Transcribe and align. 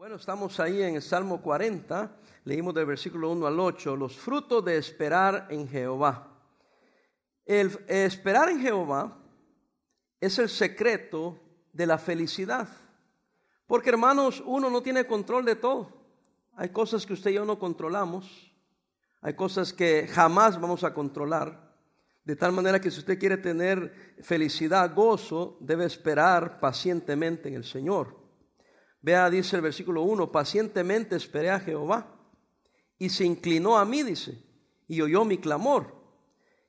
Bueno, 0.00 0.16
estamos 0.16 0.58
ahí 0.60 0.80
en 0.82 0.94
el 0.94 1.02
Salmo 1.02 1.42
40, 1.42 2.10
leímos 2.44 2.72
del 2.72 2.86
versículo 2.86 3.30
1 3.32 3.46
al 3.46 3.60
8, 3.60 3.96
los 3.96 4.16
frutos 4.16 4.64
de 4.64 4.78
esperar 4.78 5.46
en 5.50 5.68
Jehová. 5.68 6.38
El 7.44 7.78
esperar 7.86 8.48
en 8.48 8.62
Jehová 8.62 9.18
es 10.18 10.38
el 10.38 10.48
secreto 10.48 11.38
de 11.74 11.84
la 11.84 11.98
felicidad. 11.98 12.66
Porque 13.66 13.90
hermanos, 13.90 14.42
uno 14.46 14.70
no 14.70 14.82
tiene 14.82 15.06
control 15.06 15.44
de 15.44 15.56
todo. 15.56 15.92
Hay 16.54 16.70
cosas 16.70 17.04
que 17.04 17.12
usted 17.12 17.32
y 17.32 17.34
yo 17.34 17.44
no 17.44 17.58
controlamos. 17.58 18.54
Hay 19.20 19.34
cosas 19.34 19.70
que 19.70 20.08
jamás 20.08 20.58
vamos 20.58 20.82
a 20.82 20.94
controlar. 20.94 21.74
De 22.24 22.36
tal 22.36 22.52
manera 22.52 22.80
que 22.80 22.90
si 22.90 23.00
usted 23.00 23.18
quiere 23.18 23.36
tener 23.36 24.14
felicidad, 24.22 24.94
gozo, 24.94 25.58
debe 25.60 25.84
esperar 25.84 26.58
pacientemente 26.58 27.50
en 27.50 27.54
el 27.56 27.64
Señor. 27.64 28.19
Vea, 29.02 29.30
dice 29.30 29.56
el 29.56 29.62
versículo 29.62 30.02
1, 30.02 30.30
pacientemente 30.30 31.16
esperé 31.16 31.50
a 31.50 31.60
Jehová 31.60 32.06
y 32.98 33.08
se 33.08 33.24
inclinó 33.24 33.78
a 33.78 33.84
mí, 33.84 34.02
dice, 34.02 34.42
y 34.86 35.00
oyó 35.00 35.24
mi 35.24 35.38
clamor 35.38 36.00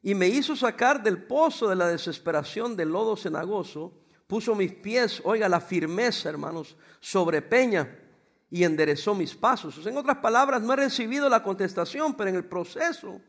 y 0.04 0.16
me 0.16 0.28
hizo 0.28 0.56
sacar 0.56 1.04
del 1.04 1.24
pozo 1.24 1.68
de 1.68 1.76
la 1.76 1.88
desesperación 1.88 2.76
del 2.76 2.90
lodo 2.90 3.16
cenagoso, 3.16 3.94
puso 4.28 4.56
mis 4.56 4.74
pies, 4.74 5.22
oiga 5.24 5.48
la 5.48 5.62
firmeza, 5.62 6.30
hermanos, 6.30 6.76
sobre 7.00 7.42
peña 7.42 8.00
y 8.50 8.64
enderezó 8.64 9.14
mis 9.14 9.36
pasos. 9.36 9.86
En 9.86 9.98
otras 9.98 10.18
palabras, 10.18 10.62
no 10.62 10.74
he 10.74 10.78
recibido 10.78 11.30
la 11.30 11.44
contestación, 11.44 12.16
pero 12.16 12.30
en 12.30 12.36
el 12.38 12.46
proceso 12.46 13.22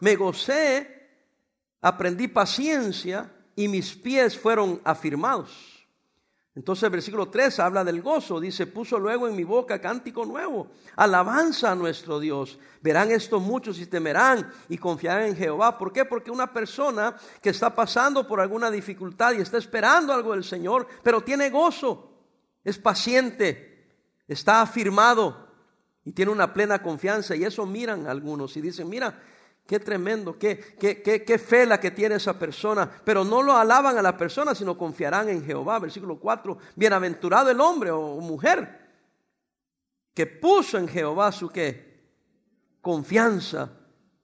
me 0.00 0.16
gocé, 0.16 1.10
aprendí 1.80 2.26
paciencia 2.26 3.32
y 3.54 3.68
mis 3.68 3.94
pies 3.94 4.36
fueron 4.36 4.80
afirmados. 4.82 5.81
Entonces 6.54 6.82
el 6.82 6.90
versículo 6.90 7.30
3 7.30 7.60
habla 7.60 7.82
del 7.82 8.02
gozo, 8.02 8.38
dice, 8.38 8.66
puso 8.66 8.98
luego 8.98 9.26
en 9.26 9.34
mi 9.34 9.42
boca 9.42 9.80
cántico 9.80 10.26
nuevo, 10.26 10.68
alabanza 10.96 11.72
a 11.72 11.74
nuestro 11.74 12.20
Dios. 12.20 12.58
Verán 12.82 13.10
esto 13.10 13.40
muchos 13.40 13.78
y 13.78 13.86
temerán 13.86 14.52
y 14.68 14.76
confiarán 14.76 15.28
en 15.28 15.36
Jehová. 15.36 15.78
¿Por 15.78 15.94
qué? 15.94 16.04
Porque 16.04 16.30
una 16.30 16.52
persona 16.52 17.16
que 17.40 17.50
está 17.50 17.74
pasando 17.74 18.26
por 18.26 18.38
alguna 18.38 18.70
dificultad 18.70 19.32
y 19.32 19.40
está 19.40 19.56
esperando 19.56 20.12
algo 20.12 20.32
del 20.32 20.44
Señor, 20.44 20.86
pero 21.02 21.22
tiene 21.22 21.48
gozo, 21.48 22.18
es 22.62 22.78
paciente, 22.78 23.96
está 24.28 24.60
afirmado 24.60 25.48
y 26.04 26.12
tiene 26.12 26.32
una 26.32 26.52
plena 26.52 26.82
confianza. 26.82 27.34
Y 27.34 27.44
eso 27.44 27.64
miran 27.64 28.06
algunos 28.06 28.54
y 28.58 28.60
dicen, 28.60 28.90
mira, 28.90 29.18
Qué 29.66 29.78
tremendo, 29.78 30.38
qué, 30.38 30.58
qué, 30.78 31.02
qué, 31.02 31.38
fe 31.38 31.64
la 31.64 31.78
que 31.78 31.92
tiene 31.92 32.16
esa 32.16 32.38
persona. 32.38 32.90
Pero 33.04 33.24
no 33.24 33.42
lo 33.42 33.56
alaban 33.56 33.96
a 33.96 34.02
la 34.02 34.16
persona, 34.16 34.54
sino 34.54 34.76
confiarán 34.76 35.28
en 35.28 35.44
Jehová. 35.44 35.78
Versículo 35.78 36.18
4. 36.18 36.58
Bienaventurado 36.76 37.50
el 37.50 37.60
hombre 37.60 37.90
o 37.90 38.16
mujer 38.20 38.82
que 40.14 40.26
puso 40.26 40.78
en 40.78 40.88
Jehová 40.88 41.32
su 41.32 41.48
qué? 41.48 41.92
Confianza, 42.80 43.70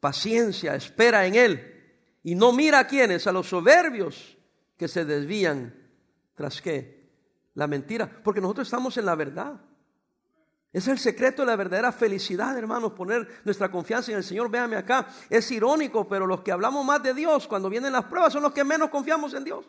paciencia, 0.00 0.74
espera 0.74 1.26
en 1.26 1.34
él. 1.34 1.74
Y 2.22 2.34
no 2.34 2.52
mira 2.52 2.80
a 2.80 2.86
quienes, 2.86 3.26
a 3.26 3.32
los 3.32 3.48
soberbios 3.48 4.36
que 4.76 4.88
se 4.88 5.04
desvían 5.04 5.74
tras 6.34 6.60
qué? 6.60 7.10
La 7.54 7.66
mentira. 7.66 8.10
Porque 8.22 8.40
nosotros 8.40 8.66
estamos 8.66 8.96
en 8.96 9.06
la 9.06 9.14
verdad. 9.14 9.60
Es 10.72 10.86
el 10.86 10.98
secreto 10.98 11.42
de 11.42 11.46
la 11.46 11.56
verdadera 11.56 11.92
felicidad, 11.92 12.56
hermanos, 12.56 12.92
poner 12.92 13.26
nuestra 13.44 13.70
confianza 13.70 14.10
en 14.10 14.18
el 14.18 14.24
Señor. 14.24 14.50
Véame 14.50 14.76
acá, 14.76 15.08
es 15.30 15.50
irónico, 15.50 16.06
pero 16.06 16.26
los 16.26 16.42
que 16.42 16.52
hablamos 16.52 16.84
más 16.84 17.02
de 17.02 17.14
Dios 17.14 17.48
cuando 17.48 17.70
vienen 17.70 17.92
las 17.92 18.04
pruebas 18.04 18.32
son 18.32 18.42
los 18.42 18.52
que 18.52 18.64
menos 18.64 18.90
confiamos 18.90 19.32
en 19.32 19.44
Dios. 19.44 19.64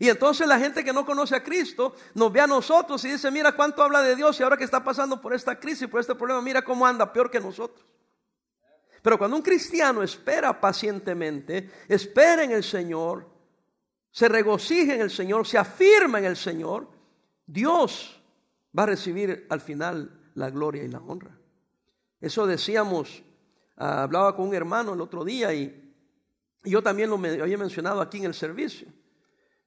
Y 0.00 0.08
entonces 0.08 0.46
la 0.46 0.58
gente 0.58 0.84
que 0.84 0.92
no 0.92 1.04
conoce 1.04 1.34
a 1.34 1.42
Cristo 1.42 1.94
nos 2.14 2.32
ve 2.32 2.40
a 2.40 2.46
nosotros 2.46 3.04
y 3.04 3.10
dice, 3.10 3.30
mira 3.30 3.52
cuánto 3.52 3.82
habla 3.82 4.00
de 4.02 4.14
Dios 4.14 4.38
y 4.38 4.42
ahora 4.42 4.56
que 4.56 4.64
está 4.64 4.82
pasando 4.82 5.20
por 5.20 5.34
esta 5.34 5.58
crisis, 5.58 5.88
por 5.88 6.00
este 6.00 6.14
problema, 6.14 6.40
mira 6.40 6.62
cómo 6.62 6.86
anda 6.86 7.12
peor 7.12 7.30
que 7.30 7.40
nosotros. 7.40 7.84
Pero 9.02 9.18
cuando 9.18 9.36
un 9.36 9.42
cristiano 9.42 10.02
espera 10.02 10.60
pacientemente, 10.60 11.70
espera 11.88 12.44
en 12.44 12.52
el 12.52 12.62
Señor, 12.62 13.28
se 14.10 14.28
regocija 14.28 14.94
en 14.94 15.00
el 15.00 15.10
Señor, 15.10 15.46
se 15.46 15.58
afirma 15.58 16.18
en 16.18 16.26
el 16.26 16.36
Señor, 16.36 16.88
Dios 17.46 18.17
va 18.78 18.84
a 18.84 18.86
recibir 18.86 19.46
al 19.50 19.60
final 19.60 20.30
la 20.34 20.50
gloria 20.50 20.84
y 20.84 20.88
la 20.88 21.00
honra. 21.00 21.36
Eso 22.20 22.46
decíamos, 22.46 23.22
ah, 23.76 24.04
hablaba 24.04 24.36
con 24.36 24.48
un 24.48 24.54
hermano 24.54 24.94
el 24.94 25.00
otro 25.00 25.24
día 25.24 25.52
y, 25.52 25.84
yo 26.64 26.82
también 26.82 27.08
lo 27.08 27.16
había 27.16 27.56
mencionado 27.56 28.00
aquí 28.00 28.18
en 28.18 28.24
el 28.24 28.34
servicio, 28.34 28.88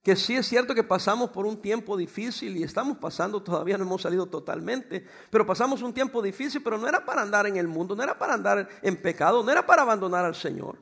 que 0.03 0.15
sí 0.15 0.35
es 0.35 0.45
cierto 0.45 0.75
que 0.75 0.83
pasamos 0.83 1.29
por 1.29 1.45
un 1.45 1.61
tiempo 1.61 1.95
difícil 1.95 2.57
y 2.57 2.63
estamos 2.63 2.97
pasando, 2.97 3.41
todavía 3.41 3.77
no 3.77 3.85
hemos 3.85 4.01
salido 4.01 4.25
totalmente, 4.27 5.05
pero 5.29 5.45
pasamos 5.45 5.81
un 5.81 5.93
tiempo 5.93 6.21
difícil, 6.21 6.61
pero 6.61 6.77
no 6.77 6.87
era 6.87 7.03
para 7.03 7.21
andar 7.21 7.47
en 7.47 7.55
el 7.55 7.67
mundo, 7.67 7.95
no 7.95 8.03
era 8.03 8.19
para 8.19 8.33
andar 8.33 8.67
en 8.81 9.01
pecado, 9.01 9.41
no 9.41 9.51
era 9.51 9.65
para 9.65 9.83
abandonar 9.83 10.25
al 10.25 10.35
Señor. 10.35 10.77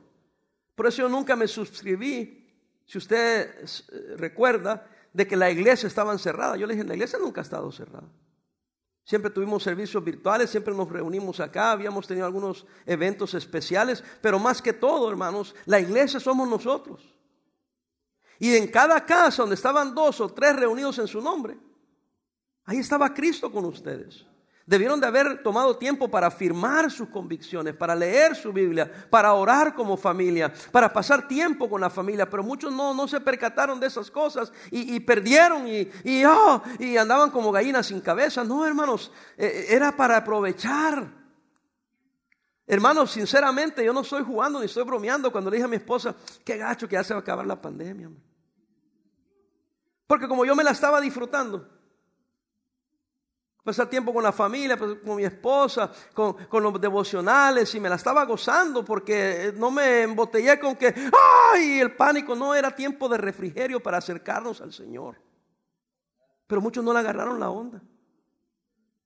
Por 0.74 0.88
eso 0.88 1.02
yo 1.02 1.08
nunca 1.08 1.36
me 1.36 1.46
suscribí, 1.46 2.48
si 2.84 2.98
usted 2.98 3.62
eh, 3.62 4.16
recuerda, 4.16 4.86
de 5.12 5.26
que 5.26 5.36
la 5.36 5.50
iglesia 5.50 5.86
estaba 5.86 6.12
encerrada. 6.12 6.56
Yo 6.56 6.66
le 6.66 6.74
dije, 6.74 6.86
la 6.86 6.94
iglesia 6.94 7.18
nunca 7.18 7.40
ha 7.40 7.42
estado 7.42 7.70
cerrada. 7.72 8.08
Siempre 9.04 9.30
tuvimos 9.30 9.62
servicios 9.62 10.04
virtuales, 10.04 10.50
siempre 10.50 10.72
nos 10.72 10.88
reunimos 10.88 11.40
acá, 11.40 11.72
habíamos 11.72 12.06
tenido 12.06 12.26
algunos 12.26 12.64
eventos 12.86 13.34
especiales, 13.34 14.04
pero 14.20 14.38
más 14.38 14.62
que 14.62 14.72
todo, 14.72 15.10
hermanos, 15.10 15.54
la 15.66 15.80
iglesia 15.80 16.20
somos 16.20 16.48
nosotros. 16.48 17.02
Y 18.38 18.54
en 18.54 18.68
cada 18.68 19.04
casa 19.04 19.42
donde 19.42 19.56
estaban 19.56 19.94
dos 19.94 20.20
o 20.20 20.28
tres 20.28 20.54
reunidos 20.54 20.98
en 20.98 21.08
su 21.08 21.20
nombre, 21.20 21.58
ahí 22.64 22.78
estaba 22.78 23.12
Cristo 23.12 23.50
con 23.50 23.64
ustedes. 23.64 24.24
Debieron 24.70 25.00
de 25.00 25.08
haber 25.08 25.42
tomado 25.42 25.76
tiempo 25.76 26.08
para 26.08 26.28
afirmar 26.28 26.92
sus 26.92 27.08
convicciones, 27.08 27.74
para 27.74 27.92
leer 27.96 28.36
su 28.36 28.52
Biblia, 28.52 28.88
para 29.10 29.34
orar 29.34 29.74
como 29.74 29.96
familia, 29.96 30.52
para 30.70 30.92
pasar 30.92 31.26
tiempo 31.26 31.68
con 31.68 31.80
la 31.80 31.90
familia. 31.90 32.30
Pero 32.30 32.44
muchos 32.44 32.72
no, 32.72 32.94
no 32.94 33.08
se 33.08 33.20
percataron 33.20 33.80
de 33.80 33.88
esas 33.88 34.12
cosas 34.12 34.52
y, 34.70 35.00
perdieron 35.00 35.66
y, 35.66 35.90
y, 36.04 36.24
oh, 36.24 36.62
y, 36.78 36.96
andaban 36.96 37.32
como 37.32 37.50
gallinas 37.50 37.88
sin 37.88 38.00
cabeza. 38.00 38.44
No, 38.44 38.64
hermanos, 38.64 39.10
e, 39.36 39.44
e, 39.44 39.74
era 39.74 39.96
para 39.96 40.18
aprovechar. 40.18 41.04
Hermanos, 42.64 43.10
sinceramente, 43.10 43.84
yo 43.84 43.92
no 43.92 44.02
estoy 44.02 44.22
jugando 44.22 44.60
ni 44.60 44.66
estoy 44.66 44.84
bromeando 44.84 45.32
cuando 45.32 45.50
le 45.50 45.56
dije 45.56 45.64
a 45.64 45.68
mi 45.68 45.78
esposa, 45.78 46.14
qué 46.44 46.56
gacho 46.56 46.86
que 46.86 46.94
ya 46.94 47.02
se 47.02 47.12
va 47.12 47.18
a 47.18 47.22
acabar 47.22 47.44
la 47.44 47.60
pandemia. 47.60 48.08
Porque 50.06 50.28
como 50.28 50.44
yo 50.44 50.54
me 50.54 50.62
la 50.62 50.70
estaba 50.70 51.00
disfrutando 51.00 51.79
pasar 53.64 53.88
tiempo 53.88 54.12
con 54.12 54.22
la 54.22 54.32
familia, 54.32 54.76
pues, 54.76 54.98
con 55.04 55.16
mi 55.16 55.24
esposa, 55.24 55.90
con, 56.14 56.62
los 56.62 56.80
devocionales 56.80 57.74
y 57.74 57.80
me 57.80 57.88
la 57.88 57.96
estaba 57.96 58.24
gozando 58.24 58.84
porque 58.84 59.52
no 59.56 59.70
me 59.70 60.02
embotellé 60.02 60.58
con 60.58 60.76
que, 60.76 60.94
ay, 61.52 61.80
el 61.80 61.94
pánico, 61.94 62.34
no 62.34 62.54
era 62.54 62.74
tiempo 62.74 63.08
de 63.08 63.18
refrigerio 63.18 63.80
para 63.80 63.98
acercarnos 63.98 64.60
al 64.60 64.72
Señor. 64.72 65.16
Pero 66.46 66.60
muchos 66.60 66.82
no 66.82 66.92
le 66.92 66.98
agarraron 66.98 67.38
la 67.38 67.50
onda. 67.50 67.82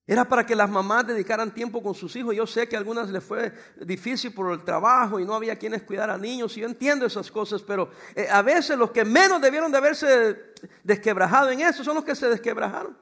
Era 0.06 0.28
para 0.28 0.44
que 0.44 0.54
las 0.54 0.68
mamás 0.68 1.06
dedicaran 1.06 1.52
tiempo 1.54 1.82
con 1.82 1.94
sus 1.94 2.14
hijos. 2.16 2.36
Yo 2.36 2.46
sé 2.46 2.68
que 2.68 2.76
a 2.76 2.78
algunas 2.78 3.08
les 3.08 3.24
fue 3.24 3.54
difícil 3.80 4.34
por 4.34 4.52
el 4.52 4.62
trabajo 4.62 5.18
y 5.18 5.24
no 5.24 5.34
había 5.34 5.56
quienes 5.56 5.82
cuidar 5.82 6.10
a 6.10 6.18
niños. 6.18 6.56
Y 6.56 6.60
yo 6.60 6.66
entiendo 6.66 7.06
esas 7.06 7.30
cosas, 7.30 7.62
pero 7.62 7.90
eh, 8.14 8.28
a 8.30 8.42
veces 8.42 8.76
los 8.76 8.90
que 8.90 9.04
menos 9.04 9.40
debieron 9.40 9.72
de 9.72 9.78
haberse 9.78 10.52
desquebrajado 10.82 11.50
en 11.50 11.60
eso 11.60 11.82
son 11.82 11.94
los 11.94 12.04
que 12.04 12.14
se 12.14 12.28
desquebrajaron. 12.28 12.96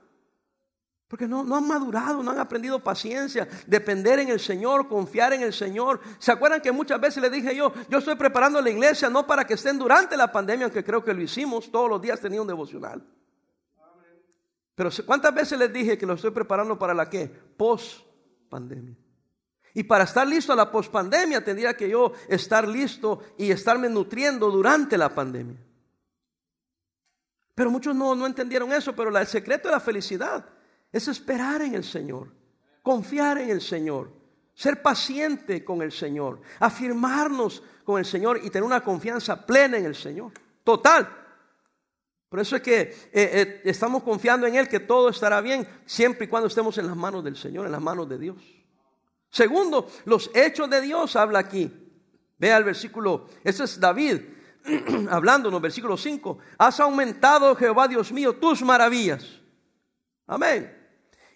Porque 1.12 1.28
no, 1.28 1.44
no, 1.44 1.56
han 1.56 1.68
madurado, 1.68 2.22
no 2.22 2.30
han 2.30 2.38
aprendido 2.38 2.82
paciencia, 2.82 3.46
depender 3.66 4.20
en 4.20 4.30
el 4.30 4.40
Señor, 4.40 4.88
confiar 4.88 5.34
en 5.34 5.42
el 5.42 5.52
Señor. 5.52 6.00
¿Se 6.18 6.32
acuerdan 6.32 6.62
que 6.62 6.72
muchas 6.72 6.98
veces 6.98 7.22
les 7.22 7.30
dije 7.30 7.54
yo, 7.54 7.70
yo 7.90 7.98
estoy 7.98 8.14
preparando 8.14 8.62
la 8.62 8.70
iglesia 8.70 9.10
no 9.10 9.26
para 9.26 9.46
que 9.46 9.52
estén 9.52 9.78
durante 9.78 10.16
la 10.16 10.32
pandemia, 10.32 10.64
aunque 10.64 10.82
creo 10.82 11.04
que 11.04 11.12
lo 11.12 11.20
hicimos, 11.20 11.70
todos 11.70 11.90
los 11.90 12.00
días 12.00 12.18
tenía 12.18 12.40
un 12.40 12.46
devocional. 12.46 13.06
Pero 14.74 14.88
¿cuántas 15.04 15.34
veces 15.34 15.58
les 15.58 15.70
dije 15.70 15.98
que 15.98 16.06
lo 16.06 16.14
estoy 16.14 16.30
preparando 16.30 16.78
para 16.78 16.94
la 16.94 17.10
qué? 17.10 17.26
Post 17.58 18.06
pandemia. 18.48 18.96
Y 19.74 19.82
para 19.82 20.04
estar 20.04 20.26
listo 20.26 20.54
a 20.54 20.56
la 20.56 20.72
post 20.72 20.90
pandemia 20.90 21.44
tendría 21.44 21.76
que 21.76 21.90
yo 21.90 22.14
estar 22.26 22.66
listo 22.66 23.20
y 23.36 23.50
estarme 23.50 23.90
nutriendo 23.90 24.50
durante 24.50 24.96
la 24.96 25.14
pandemia. 25.14 25.62
Pero 27.54 27.70
muchos 27.70 27.94
no, 27.94 28.14
no 28.14 28.24
entendieron 28.24 28.72
eso, 28.72 28.96
pero 28.96 29.14
el 29.14 29.26
secreto 29.26 29.68
de 29.68 29.74
la 29.74 29.80
felicidad 29.80 30.51
es 30.92 31.08
esperar 31.08 31.62
en 31.62 31.74
el 31.74 31.84
Señor, 31.84 32.28
confiar 32.82 33.38
en 33.38 33.50
el 33.50 33.60
Señor, 33.60 34.12
ser 34.54 34.82
paciente 34.82 35.64
con 35.64 35.80
el 35.80 35.90
Señor, 35.90 36.40
afirmarnos 36.60 37.62
con 37.84 37.98
el 37.98 38.04
Señor 38.04 38.40
y 38.42 38.50
tener 38.50 38.64
una 38.64 38.84
confianza 38.84 39.46
plena 39.46 39.78
en 39.78 39.86
el 39.86 39.94
Señor. 39.94 40.32
Total. 40.62 41.18
Por 42.28 42.40
eso 42.40 42.56
es 42.56 42.62
que 42.62 42.80
eh, 42.80 43.10
eh, 43.12 43.62
estamos 43.64 44.02
confiando 44.02 44.46
en 44.46 44.54
Él 44.54 44.68
que 44.68 44.80
todo 44.80 45.08
estará 45.08 45.40
bien 45.40 45.66
siempre 45.84 46.26
y 46.26 46.28
cuando 46.28 46.48
estemos 46.48 46.76
en 46.78 46.86
las 46.86 46.96
manos 46.96 47.24
del 47.24 47.36
Señor, 47.36 47.66
en 47.66 47.72
las 47.72 47.82
manos 47.82 48.08
de 48.08 48.18
Dios. 48.18 48.36
Segundo, 49.30 49.88
los 50.04 50.30
hechos 50.34 50.68
de 50.68 50.80
Dios 50.82 51.16
habla 51.16 51.40
aquí. 51.40 51.70
Vea 52.38 52.56
el 52.58 52.64
versículo, 52.64 53.28
ese 53.44 53.64
es 53.64 53.78
David 53.80 54.20
el 54.64 55.60
versículo 55.60 55.96
5. 55.96 56.38
Has 56.58 56.80
aumentado, 56.80 57.54
Jehová 57.54 57.88
Dios 57.88 58.12
mío, 58.12 58.36
tus 58.36 58.62
maravillas 58.62 59.42
Amén. 60.26 60.81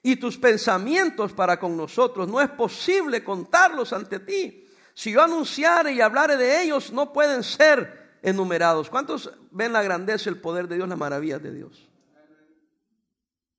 Y 0.07 0.15
tus 0.15 0.39
pensamientos 0.39 1.33
para 1.33 1.59
con 1.59 1.77
nosotros 1.77 2.29
no 2.29 2.41
es 2.41 2.49
posible 2.49 3.25
contarlos 3.25 3.93
ante 3.93 4.21
ti. 4.21 4.65
Si 4.95 5.11
yo 5.11 5.21
anunciare 5.21 5.91
y 5.91 6.01
hablare 6.01 6.37
de 6.37 6.63
ellos, 6.63 6.93
no 6.93 7.13
pueden 7.13 7.43
ser 7.43 8.19
enumerados. 8.23 8.89
¿Cuántos 8.89 9.29
ven 9.51 9.73
la 9.73 9.83
grandeza, 9.83 10.31
el 10.31 10.41
poder 10.41 10.69
de 10.69 10.77
Dios, 10.77 10.89
las 10.89 10.97
maravillas 10.97 11.43
de 11.43 11.53
Dios? 11.53 11.89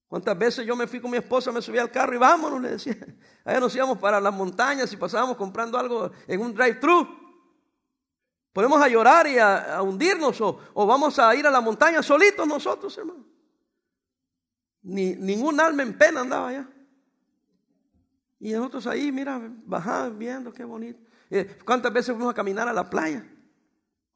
¿Cuántas 0.07 0.39
veces 0.39 0.65
yo 0.65 0.73
me 0.77 0.87
fui 0.87 1.01
con 1.01 1.11
mi 1.11 1.17
esposa, 1.17 1.51
me 1.51 1.61
subí 1.61 1.79
al 1.79 1.91
carro 1.91 2.15
y 2.15 2.17
vámonos? 2.17 2.61
Le 2.61 2.69
decía. 2.69 2.95
Allá 3.43 3.59
nos 3.59 3.75
íbamos 3.75 3.97
para 3.97 4.21
las 4.21 4.33
montañas 4.33 4.93
y 4.93 4.95
pasábamos 4.95 5.35
comprando 5.35 5.77
algo 5.77 6.11
en 6.27 6.39
un 6.39 6.53
drive-thru. 6.53 7.09
Podemos 8.53 8.81
a 8.81 8.87
llorar 8.87 9.27
y 9.27 9.37
a, 9.37 9.81
hundirnos 9.81 10.39
o, 10.39 10.87
vamos 10.87 11.19
a 11.19 11.35
ir 11.35 11.45
a 11.45 11.51
la 11.51 11.59
montaña 11.59 12.01
solitos 12.01 12.47
nosotros, 12.47 12.97
hermano. 12.97 13.36
Ni, 14.81 15.15
ningún 15.15 15.59
alma 15.59 15.83
en 15.83 15.97
pena 15.97 16.21
andaba 16.21 16.49
allá. 16.49 16.69
Y 18.39 18.51
nosotros 18.53 18.87
ahí, 18.87 19.11
mira, 19.11 19.41
bajando, 19.65 20.17
viendo 20.17 20.53
qué 20.53 20.63
bonito. 20.63 20.99
Eh, 21.29 21.57
¿Cuántas 21.65 21.91
veces 21.91 22.15
fuimos 22.15 22.31
a 22.31 22.35
caminar 22.35 22.67
a 22.67 22.73
la 22.73 22.89
playa? 22.89 23.25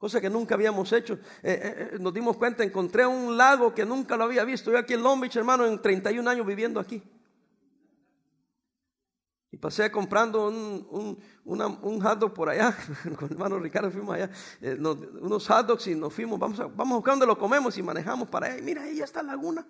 cosa 0.02 0.20
que 0.20 0.28
nunca 0.28 0.56
habíamos 0.56 0.92
hecho. 0.92 1.14
Eh, 1.44 1.92
eh, 1.92 1.96
nos 2.00 2.12
dimos 2.12 2.36
cuenta, 2.36 2.64
encontré 2.64 3.06
un 3.06 3.36
lago 3.36 3.72
que 3.72 3.86
nunca 3.86 4.16
lo 4.16 4.24
había 4.24 4.42
visto. 4.42 4.72
Yo 4.72 4.78
aquí 4.78 4.94
en 4.94 5.02
Long 5.04 5.20
Beach, 5.20 5.36
hermano, 5.36 5.64
en 5.64 5.80
31 5.80 6.28
años 6.28 6.44
viviendo 6.44 6.80
aquí. 6.80 7.00
Y 9.52 9.58
pasé 9.58 9.92
comprando 9.92 10.48
un, 10.48 11.16
un, 11.44 11.62
un 11.62 12.34
por 12.34 12.48
allá, 12.48 12.76
con 13.16 13.28
el 13.28 13.34
hermano 13.34 13.60
Ricardo 13.60 13.92
fuimos 13.92 14.16
allá, 14.16 14.28
unos 14.80 15.46
hot 15.46 15.66
dogs 15.68 15.86
y 15.86 15.94
nos 15.94 16.12
fuimos, 16.12 16.36
vamos 16.36 16.58
a, 16.58 16.66
vamos 16.66 16.94
a 16.94 16.96
buscar 16.96 17.12
donde 17.12 17.26
lo 17.26 17.38
comemos 17.38 17.78
y 17.78 17.82
manejamos 17.84 18.28
para 18.28 18.46
allá. 18.46 18.58
Y 18.58 18.62
mira, 18.62 18.82
ahí 18.82 19.00
está 19.00 19.22
la 19.22 19.36
laguna. 19.36 19.64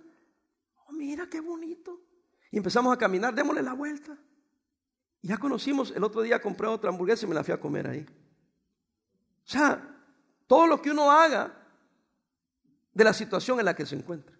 Oh, 0.93 0.95
mira 0.95 1.27
qué 1.29 1.41
bonito. 1.41 2.01
Y 2.51 2.59
empezamos 2.59 2.93
a 2.93 2.99
caminar, 2.99 3.35
démosle 3.35 3.63
la 3.63 3.73
vuelta. 3.73 4.17
Ya 5.23 5.39
conocimos, 5.39 5.93
el 5.95 6.05
otro 6.05 6.21
día 6.23 6.41
compré 6.41 6.67
otra 6.67 6.91
hamburguesa 6.91 7.25
y 7.25 7.29
me 7.29 7.35
la 7.35 7.45
fui 7.45 7.55
a 7.55 7.61
comer 7.61 7.87
ahí. 7.87 8.05
O 8.05 9.49
sea, 9.49 9.97
todo 10.47 10.67
lo 10.67 10.83
que 10.83 10.91
uno 10.91 11.11
haga 11.11 11.55
de 12.93 13.05
la 13.05 13.13
situación 13.13 13.59
en 13.59 13.65
la 13.65 13.75
que 13.75 13.87
se 13.87 13.97
encuentra. 13.97 14.37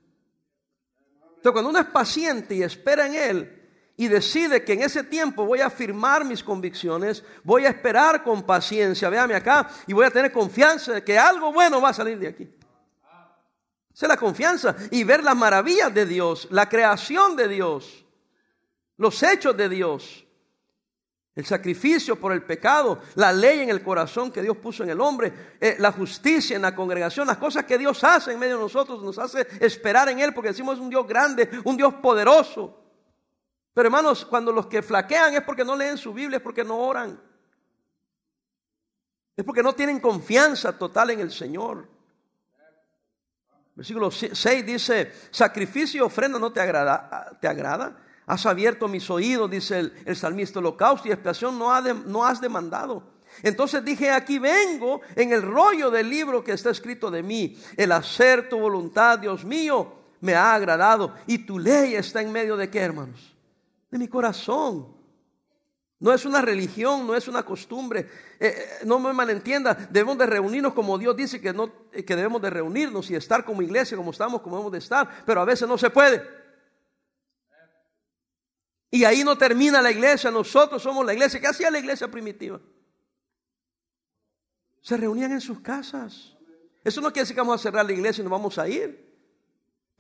Entonces, 1.37 1.53
cuando 1.53 1.71
uno 1.71 1.79
es 1.79 1.87
paciente 1.87 2.55
y 2.55 2.63
espera 2.63 3.07
en 3.07 3.15
Él 3.15 3.69
y 3.97 4.09
decide 4.09 4.65
que 4.65 4.75
en 4.75 4.83
ese 4.83 5.05
tiempo 5.05 5.45
voy 5.45 5.61
a 5.61 5.67
afirmar 5.67 6.25
mis 6.25 6.43
convicciones, 6.43 7.25
voy 7.45 7.67
a 7.67 7.71
esperar 7.71 8.23
con 8.23 8.43
paciencia, 8.43 9.09
véame 9.09 9.35
acá, 9.35 9.69
y 9.87 9.93
voy 9.93 10.07
a 10.07 10.11
tener 10.11 10.33
confianza 10.33 10.93
de 10.93 11.05
que 11.05 11.19
algo 11.19 11.53
bueno 11.53 11.81
va 11.81 11.91
a 11.91 11.95
salir 11.95 12.19
de 12.19 12.29
aquí. 12.29 12.62
Esa 13.95 14.07
es 14.07 14.09
la 14.09 14.17
confianza 14.17 14.75
y 14.91 15.05
ver 15.05 15.23
las 15.23 15.37
maravillas 15.37 15.93
de 15.93 16.07
Dios, 16.07 16.49
la 16.51 16.69
creación 16.69 17.37
de 17.37 17.49
Dios, 17.49 18.05
los 18.97 19.23
hechos 19.23 19.57
de 19.57 19.69
Dios. 19.69 20.27
El 21.35 21.47
sacrificio 21.47 22.21
por 22.21 22.33
el 22.33 22.43
pecado, 22.43 23.01
la 23.15 23.33
ley 23.33 23.61
en 23.61 23.71
el 23.71 23.83
corazón 23.83 24.31
que 24.31 24.43
Dios 24.43 24.59
puso 24.59 24.83
en 24.83 24.91
el 24.91 25.01
hombre, 25.01 25.57
eh, 25.59 25.77
la 25.79 25.91
justicia 25.91 26.57
en 26.57 26.63
la 26.63 26.75
congregación, 26.75 27.27
las 27.27 27.39
cosas 27.39 27.65
que 27.65 27.79
Dios 27.79 28.05
hace 28.05 28.33
en 28.33 28.39
medio 28.39 28.57
de 28.57 28.63
nosotros, 28.63 29.03
nos 29.03 29.19
hace 29.19 29.47
esperar 29.61 30.11
en 30.11 30.19
Él 30.19 30.35
porque 30.35 30.51
decimos 30.51 30.75
es 30.75 30.81
un 30.81 30.91
Dios 30.91 31.07
grande, 31.07 31.49
un 31.65 31.79
Dios 31.79 31.95
poderoso. 31.95 32.79
Pero 33.73 33.87
hermanos, 33.87 34.27
cuando 34.27 34.53
los 34.53 34.67
que 34.67 34.83
flaquean 34.83 35.33
es 35.35 35.43
porque 35.43 35.65
no 35.65 35.75
leen 35.75 35.97
su 35.97 36.13
Biblia, 36.13 36.37
es 36.37 36.43
porque 36.43 36.65
no 36.65 36.79
oran. 36.79 37.19
Es 39.35 39.45
porque 39.45 39.63
no 39.63 39.73
tienen 39.73 40.01
confianza 40.01 40.77
total 40.77 41.11
en 41.11 41.21
el 41.21 41.33
Señor. 41.33 41.89
Versículo 43.75 44.11
6 44.11 44.67
dice, 44.67 45.13
sacrificio 45.31 45.99
y 45.99 46.07
ofrenda 46.07 46.39
no 46.39 46.53
te 46.53 46.61
agrada, 46.61 47.39
te 47.41 47.49
agrada 47.49 47.97
Has 48.27 48.47
abierto 48.47 48.87
mis 48.87 49.09
oídos, 49.11 49.51
dice 49.51 49.93
el, 50.05 50.17
salmista, 50.17 50.61
holocausto 50.61 51.09
y 51.09 51.13
expiación 51.13 51.59
no, 51.59 51.81
no 51.81 52.25
has 52.25 52.41
demandado. 52.41 53.03
Entonces 53.43 53.85
dije, 53.85 54.11
aquí 54.11 54.39
vengo 54.39 55.01
en 55.17 55.33
el 55.33 55.43
rollo 55.43 55.91
del 55.91 56.09
libro 56.09 56.45
que 56.45 56.53
está 56.53 56.71
escrito 56.71 57.11
de 57.11 57.23
mí. 57.23 57.59
El 57.77 57.93
hacer 57.93 58.49
tu 58.49 58.59
voluntad, 58.59 59.19
Dios 59.19 59.45
mío, 59.45 59.93
me 60.21 60.35
ha 60.35 60.55
agradado. 60.55 61.15
Y 61.27 61.39
tu 61.39 61.59
ley 61.59 61.95
está 61.95 62.23
en 62.23 62.31
medio 62.31 62.57
de 62.57 62.71
qué, 62.71 62.81
hermanos? 62.81 63.35
De 63.91 63.99
mi 63.99 64.07
corazón. 64.07 65.02
No 66.03 66.13
es 66.13 66.25
una 66.25 66.43
religión, 66.43 67.07
no 67.07 67.15
es 67.15 67.29
una 67.29 67.45
costumbre. 67.45 68.01
Eh, 68.41 68.49
eh, 68.49 68.69
no 68.85 68.99
me 68.99 69.13
malentienda, 69.13 69.73
debemos 69.89 70.19
de 70.19 70.27
reunirnos 70.27 70.75
como 70.75 70.99
Dios 70.99 71.17
dice 71.17 71.41
que, 71.41 71.53
no, 71.53 71.73
que 71.93 72.17
debemos 72.17 72.43
de 72.43 72.51
reunirnos 72.51 73.09
y 73.09 73.15
estar 73.15 73.45
como 73.45 73.63
iglesia, 73.63 73.97
como 73.97 74.11
estamos, 74.11 74.43
como 74.43 74.57
debemos 74.57 74.73
de 74.73 74.79
estar. 74.79 75.23
Pero 75.25 75.41
a 75.41 75.45
veces 75.45 75.69
no 75.69 75.79
se 75.79 75.91
puede. 75.91 76.29
Y 78.91 79.05
ahí 79.05 79.23
no 79.23 79.39
termina 79.39 79.81
la 79.81 79.93
iglesia, 79.93 80.33
nosotros 80.33 80.83
somos 80.83 81.07
la 81.07 81.13
iglesia. 81.13 81.41
¿Qué 81.41 81.47
hacía 81.47 81.71
la 81.71 81.79
iglesia 81.79 82.09
primitiva? 82.09 82.61
Se 84.81 84.97
reunían 84.97 85.31
en 85.31 85.41
sus 85.41 85.61
casas. 85.61 86.37
Eso 86.83 87.01
no 87.01 87.13
quiere 87.13 87.23
decir 87.23 87.37
que 87.37 87.43
vamos 87.43 87.61
a 87.61 87.63
cerrar 87.63 87.87
la 87.87 87.93
iglesia 87.93 88.23
y 88.23 88.25
nos 88.25 88.33
vamos 88.33 88.59
a 88.59 88.69
ir. 88.69 89.12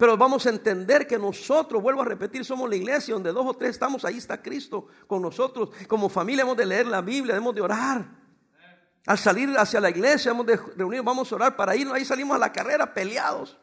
Pero 0.02 0.16
vamos 0.16 0.44
a 0.46 0.50
entender 0.50 1.06
que 1.06 1.16
nosotros, 1.16 1.80
vuelvo 1.80 2.02
a 2.02 2.04
repetir, 2.04 2.44
somos 2.44 2.68
la 2.68 2.74
iglesia 2.74 3.14
donde 3.14 3.30
dos 3.30 3.46
o 3.46 3.54
tres 3.54 3.70
estamos, 3.70 4.04
ahí 4.04 4.18
está 4.18 4.42
Cristo 4.42 4.88
con 5.06 5.22
nosotros. 5.22 5.70
Como 5.86 6.08
familia 6.08 6.42
hemos 6.42 6.56
de 6.56 6.66
leer 6.66 6.88
la 6.88 7.00
Biblia, 7.00 7.36
hemos 7.36 7.54
de 7.54 7.60
orar. 7.60 8.04
Al 9.06 9.16
salir 9.16 9.56
hacia 9.56 9.80
la 9.80 9.90
iglesia, 9.90 10.32
hemos 10.32 10.44
de 10.44 10.56
reunir, 10.56 11.04
vamos 11.04 11.30
a 11.30 11.36
orar 11.36 11.54
para 11.54 11.76
irnos. 11.76 11.94
Ahí 11.94 12.04
salimos 12.04 12.34
a 12.34 12.40
la 12.40 12.50
carrera 12.50 12.92
peleados, 12.92 13.56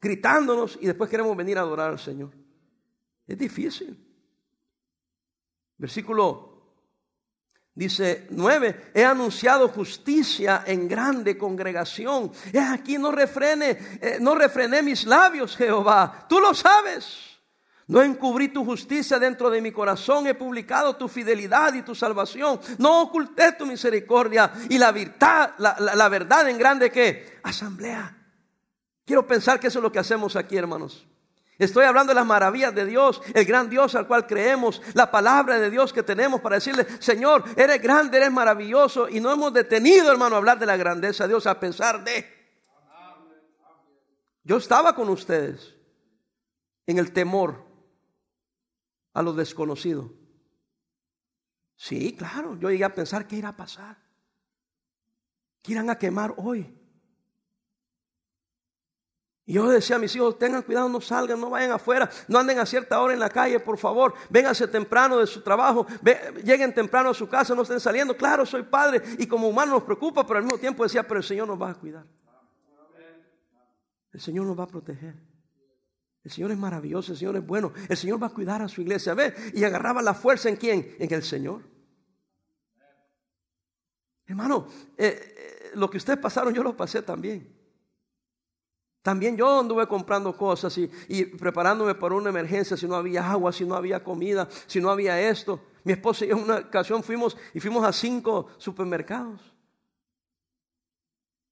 gritándonos 0.00 0.78
y 0.80 0.86
después 0.86 1.10
queremos 1.10 1.36
venir 1.36 1.58
a 1.58 1.60
adorar 1.60 1.90
al 1.90 1.98
Señor. 1.98 2.30
Es 3.26 3.36
difícil. 3.36 4.02
Versículo 5.76 6.55
Dice 7.76 8.26
9, 8.30 8.92
he 8.94 9.04
anunciado 9.04 9.68
justicia 9.68 10.64
en 10.66 10.88
grande 10.88 11.36
congregación. 11.36 12.32
He 12.50 12.58
aquí 12.58 12.96
no 12.96 13.12
refrene, 13.12 13.98
eh, 14.00 14.16
no 14.18 14.34
refrené 14.34 14.82
mis 14.82 15.04
labios, 15.04 15.54
Jehová. 15.58 16.24
Tú 16.26 16.40
lo 16.40 16.54
sabes. 16.54 17.36
No 17.88 18.02
encubrí 18.02 18.48
tu 18.48 18.64
justicia 18.64 19.18
dentro 19.18 19.50
de 19.50 19.60
mi 19.60 19.72
corazón. 19.72 20.26
He 20.26 20.34
publicado 20.34 20.96
tu 20.96 21.06
fidelidad 21.06 21.74
y 21.74 21.82
tu 21.82 21.94
salvación. 21.94 22.58
No 22.78 23.02
oculté 23.02 23.52
tu 23.52 23.66
misericordia 23.66 24.50
y 24.70 24.78
la 24.78 24.90
verdad, 24.90 25.52
la, 25.58 25.76
la 25.78 26.08
verdad 26.08 26.48
en 26.48 26.56
grande 26.56 26.90
que 26.90 27.40
asamblea. 27.42 28.16
Quiero 29.04 29.26
pensar 29.26 29.60
que 29.60 29.66
eso 29.66 29.80
es 29.80 29.82
lo 29.82 29.92
que 29.92 29.98
hacemos 29.98 30.34
aquí, 30.34 30.56
hermanos. 30.56 31.06
Estoy 31.58 31.84
hablando 31.84 32.10
de 32.10 32.16
las 32.16 32.26
maravillas 32.26 32.74
de 32.74 32.84
Dios, 32.84 33.22
el 33.34 33.46
gran 33.46 33.70
Dios 33.70 33.94
al 33.94 34.06
cual 34.06 34.26
creemos, 34.26 34.82
la 34.92 35.10
palabra 35.10 35.58
de 35.58 35.70
Dios 35.70 35.92
que 35.92 36.02
tenemos 36.02 36.40
para 36.40 36.56
decirle, 36.56 36.86
Señor, 37.00 37.44
eres 37.56 37.80
grande, 37.80 38.18
eres 38.18 38.30
maravilloso. 38.30 39.08
Y 39.08 39.20
no 39.20 39.32
hemos 39.32 39.52
detenido, 39.54 40.10
hermano, 40.10 40.34
a 40.34 40.38
hablar 40.38 40.58
de 40.58 40.66
la 40.66 40.76
grandeza 40.76 41.24
de 41.24 41.28
Dios, 41.28 41.46
a 41.46 41.58
pensar 41.58 42.04
de... 42.04 42.36
Yo 44.44 44.58
estaba 44.58 44.94
con 44.94 45.08
ustedes 45.08 45.74
en 46.86 46.98
el 46.98 47.12
temor 47.12 47.64
a 49.14 49.22
lo 49.22 49.32
desconocido. 49.32 50.12
Sí, 51.74 52.14
claro, 52.16 52.56
yo 52.58 52.70
llegué 52.70 52.84
a 52.84 52.94
pensar 52.94 53.26
qué 53.26 53.36
irá 53.36 53.48
a 53.50 53.56
pasar. 53.56 53.96
¿Qué 55.62 55.72
irán 55.72 55.90
a 55.90 55.98
quemar 55.98 56.34
hoy? 56.36 56.72
Y 59.48 59.52
yo 59.52 59.68
decía 59.68 59.94
a 59.94 59.98
mis 60.00 60.14
hijos, 60.16 60.36
tengan 60.40 60.62
cuidado, 60.62 60.88
no 60.88 61.00
salgan, 61.00 61.40
no 61.40 61.50
vayan 61.50 61.70
afuera, 61.70 62.10
no 62.26 62.40
anden 62.40 62.58
a 62.58 62.66
cierta 62.66 63.00
hora 63.00 63.14
en 63.14 63.20
la 63.20 63.28
calle, 63.28 63.60
por 63.60 63.78
favor, 63.78 64.12
vénganse 64.28 64.66
temprano 64.66 65.18
de 65.18 65.26
su 65.28 65.40
trabajo, 65.40 65.86
lleguen 66.44 66.74
temprano 66.74 67.10
a 67.10 67.14
su 67.14 67.28
casa, 67.28 67.54
no 67.54 67.62
estén 67.62 67.78
saliendo. 67.78 68.16
Claro, 68.16 68.44
soy 68.44 68.64
padre 68.64 69.00
y 69.18 69.26
como 69.28 69.48
humano 69.48 69.74
nos 69.74 69.84
preocupa, 69.84 70.26
pero 70.26 70.38
al 70.38 70.44
mismo 70.44 70.58
tiempo 70.58 70.82
decía, 70.82 71.06
pero 71.06 71.20
el 71.20 71.24
Señor 71.24 71.46
nos 71.46 71.62
va 71.62 71.70
a 71.70 71.74
cuidar. 71.74 72.04
El 74.12 74.20
Señor 74.20 74.46
nos 74.46 74.58
va 74.58 74.64
a 74.64 74.66
proteger. 74.66 75.14
El 76.24 76.30
Señor 76.32 76.50
es 76.50 76.58
maravilloso, 76.58 77.12
el 77.12 77.18
Señor 77.18 77.36
es 77.36 77.46
bueno, 77.46 77.72
el 77.88 77.96
Señor 77.96 78.20
va 78.20 78.26
a 78.26 78.30
cuidar 78.30 78.62
a 78.62 78.68
su 78.68 78.80
iglesia. 78.80 79.14
Ve, 79.14 79.32
y 79.54 79.62
agarraba 79.62 80.02
la 80.02 80.14
fuerza 80.14 80.48
en 80.48 80.56
quién? 80.56 80.96
En 80.98 81.14
el 81.14 81.22
Señor. 81.22 81.62
Hermano, 84.26 84.66
eh, 84.96 85.34
eh, 85.36 85.70
lo 85.74 85.88
que 85.88 85.98
ustedes 85.98 86.18
pasaron, 86.18 86.52
yo 86.52 86.64
lo 86.64 86.76
pasé 86.76 87.00
también. 87.02 87.55
También 89.06 89.36
yo 89.36 89.60
anduve 89.60 89.86
comprando 89.86 90.36
cosas 90.36 90.76
y, 90.78 91.24
preparándome 91.26 91.94
para 91.94 92.16
una 92.16 92.30
emergencia 92.30 92.76
si 92.76 92.88
no 92.88 92.96
había 92.96 93.30
agua, 93.30 93.52
si 93.52 93.64
no 93.64 93.76
había 93.76 94.02
comida, 94.02 94.48
si 94.66 94.80
no 94.80 94.90
había 94.90 95.20
esto. 95.20 95.60
Mi 95.84 95.92
esposa 95.92 96.24
y 96.24 96.28
yo 96.30 96.36
en 96.36 96.42
una 96.42 96.56
ocasión 96.56 97.04
fuimos 97.04 97.36
y 97.54 97.60
fuimos 97.60 97.84
a 97.84 97.92
cinco 97.92 98.48
supermercados. 98.58 99.54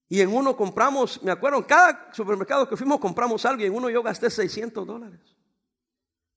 Y 0.08 0.20
en 0.20 0.34
uno 0.34 0.56
compramos, 0.56 1.22
me 1.22 1.30
acuerdo, 1.30 1.58
en 1.58 1.62
cada 1.62 2.12
supermercado 2.12 2.68
que 2.68 2.76
fuimos 2.76 2.98
compramos 2.98 3.46
algo 3.46 3.62
y 3.62 3.66
en 3.66 3.74
uno 3.76 3.88
yo 3.88 4.02
gasté 4.02 4.30
600 4.30 4.84
dólares. 4.84 5.20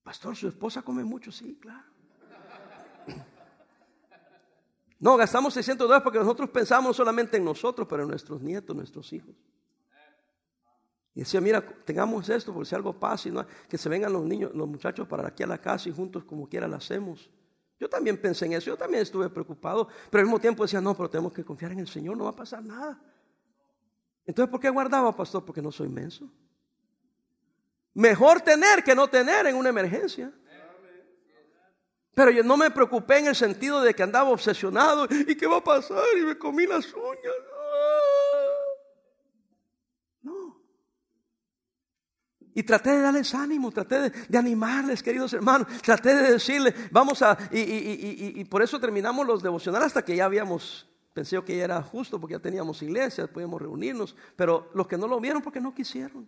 Pastor, 0.03 0.35
su 0.35 0.47
esposa 0.49 0.83
come 0.83 1.03
mucho, 1.03 1.31
sí, 1.31 1.57
claro. 1.59 1.87
No, 4.99 5.17
gastamos 5.17 5.55
600 5.55 5.87
dólares 5.87 6.03
porque 6.03 6.19
nosotros 6.19 6.51
pensamos 6.51 6.95
solamente 6.95 7.37
en 7.37 7.43
nosotros, 7.43 7.87
pero 7.89 8.03
en 8.03 8.09
nuestros 8.09 8.39
nietos, 8.39 8.75
nuestros 8.75 9.11
hijos. 9.13 9.33
Y 11.17 11.21
decía, 11.21 11.41
mira, 11.41 11.67
tengamos 11.83 12.29
esto, 12.29 12.53
por 12.53 12.63
si 12.63 12.75
algo 12.75 12.93
pasa, 12.93 13.47
que 13.67 13.75
se 13.75 13.89
vengan 13.89 14.13
los 14.13 14.23
niños, 14.23 14.51
los 14.53 14.67
muchachos 14.67 15.07
para 15.07 15.27
aquí 15.27 15.41
a 15.41 15.47
la 15.47 15.57
casa 15.57 15.89
y 15.89 15.91
juntos 15.91 16.23
como 16.23 16.47
quiera 16.47 16.67
lo 16.67 16.75
hacemos. 16.75 17.27
Yo 17.79 17.89
también 17.89 18.21
pensé 18.21 18.45
en 18.45 18.53
eso, 18.53 18.67
yo 18.67 18.77
también 18.77 19.01
estuve 19.01 19.27
preocupado, 19.27 19.87
pero 20.11 20.21
al 20.21 20.27
mismo 20.27 20.39
tiempo 20.39 20.61
decía, 20.61 20.79
no, 20.79 20.95
pero 20.95 21.09
tenemos 21.09 21.33
que 21.33 21.43
confiar 21.43 21.71
en 21.71 21.79
el 21.79 21.87
Señor, 21.87 22.15
no 22.15 22.25
va 22.25 22.29
a 22.29 22.35
pasar 22.35 22.63
nada. 22.63 23.01
Entonces, 24.27 24.51
¿por 24.51 24.59
qué 24.59 24.69
guardaba, 24.69 25.15
pastor? 25.15 25.43
Porque 25.43 25.59
no 25.59 25.71
soy 25.71 25.89
menso. 25.89 26.29
Mejor 27.95 28.41
tener 28.41 28.83
que 28.83 28.93
no 28.93 29.07
tener 29.07 29.47
en 29.47 29.55
una 29.55 29.69
emergencia. 29.69 30.31
Pero 32.13 32.29
yo 32.29 32.43
no 32.43 32.57
me 32.57 32.69
preocupé 32.69 33.17
en 33.17 33.25
el 33.25 33.35
sentido 33.35 33.81
de 33.81 33.95
que 33.95 34.03
andaba 34.03 34.29
obsesionado. 34.29 35.07
¿Y 35.09 35.35
qué 35.35 35.47
va 35.47 35.57
a 35.57 35.63
pasar? 35.63 36.03
Y 36.15 36.21
me 36.21 36.37
comí 36.37 36.67
las 36.67 36.93
uñas. 36.93 37.33
No. 40.21 40.57
Y 42.57 42.63
traté 42.63 42.89
de 42.89 43.01
darles 43.01 43.35
ánimo, 43.35 43.71
traté 43.71 44.09
de, 44.09 44.35
animarles, 44.35 45.03
queridos 45.03 45.31
hermanos. 45.31 45.67
Traté 45.83 46.15
de 46.15 46.31
decirles, 46.31 46.73
vamos 46.89 47.21
a... 47.21 47.37
Y, 47.51 48.39
y, 48.41 48.43
por 48.45 48.63
eso 48.63 48.79
terminamos 48.79 49.27
los 49.27 49.43
devocionales 49.43 49.85
hasta 49.85 50.03
que 50.03 50.15
ya 50.15 50.25
habíamos 50.25 50.87
Pensé 51.13 51.39
que 51.43 51.55
ya 51.55 51.65
era 51.65 51.83
justo 51.83 52.19
porque 52.19 52.33
ya 52.33 52.39
teníamos 52.39 52.81
iglesias, 52.81 53.29
podíamos 53.29 53.61
reunirnos, 53.61 54.15
pero 54.35 54.71
los 54.73 54.87
que 54.87 54.97
no 54.97 55.07
lo 55.07 55.19
vieron 55.19 55.43
porque 55.43 55.61
no 55.61 55.73
quisieron. 55.73 56.27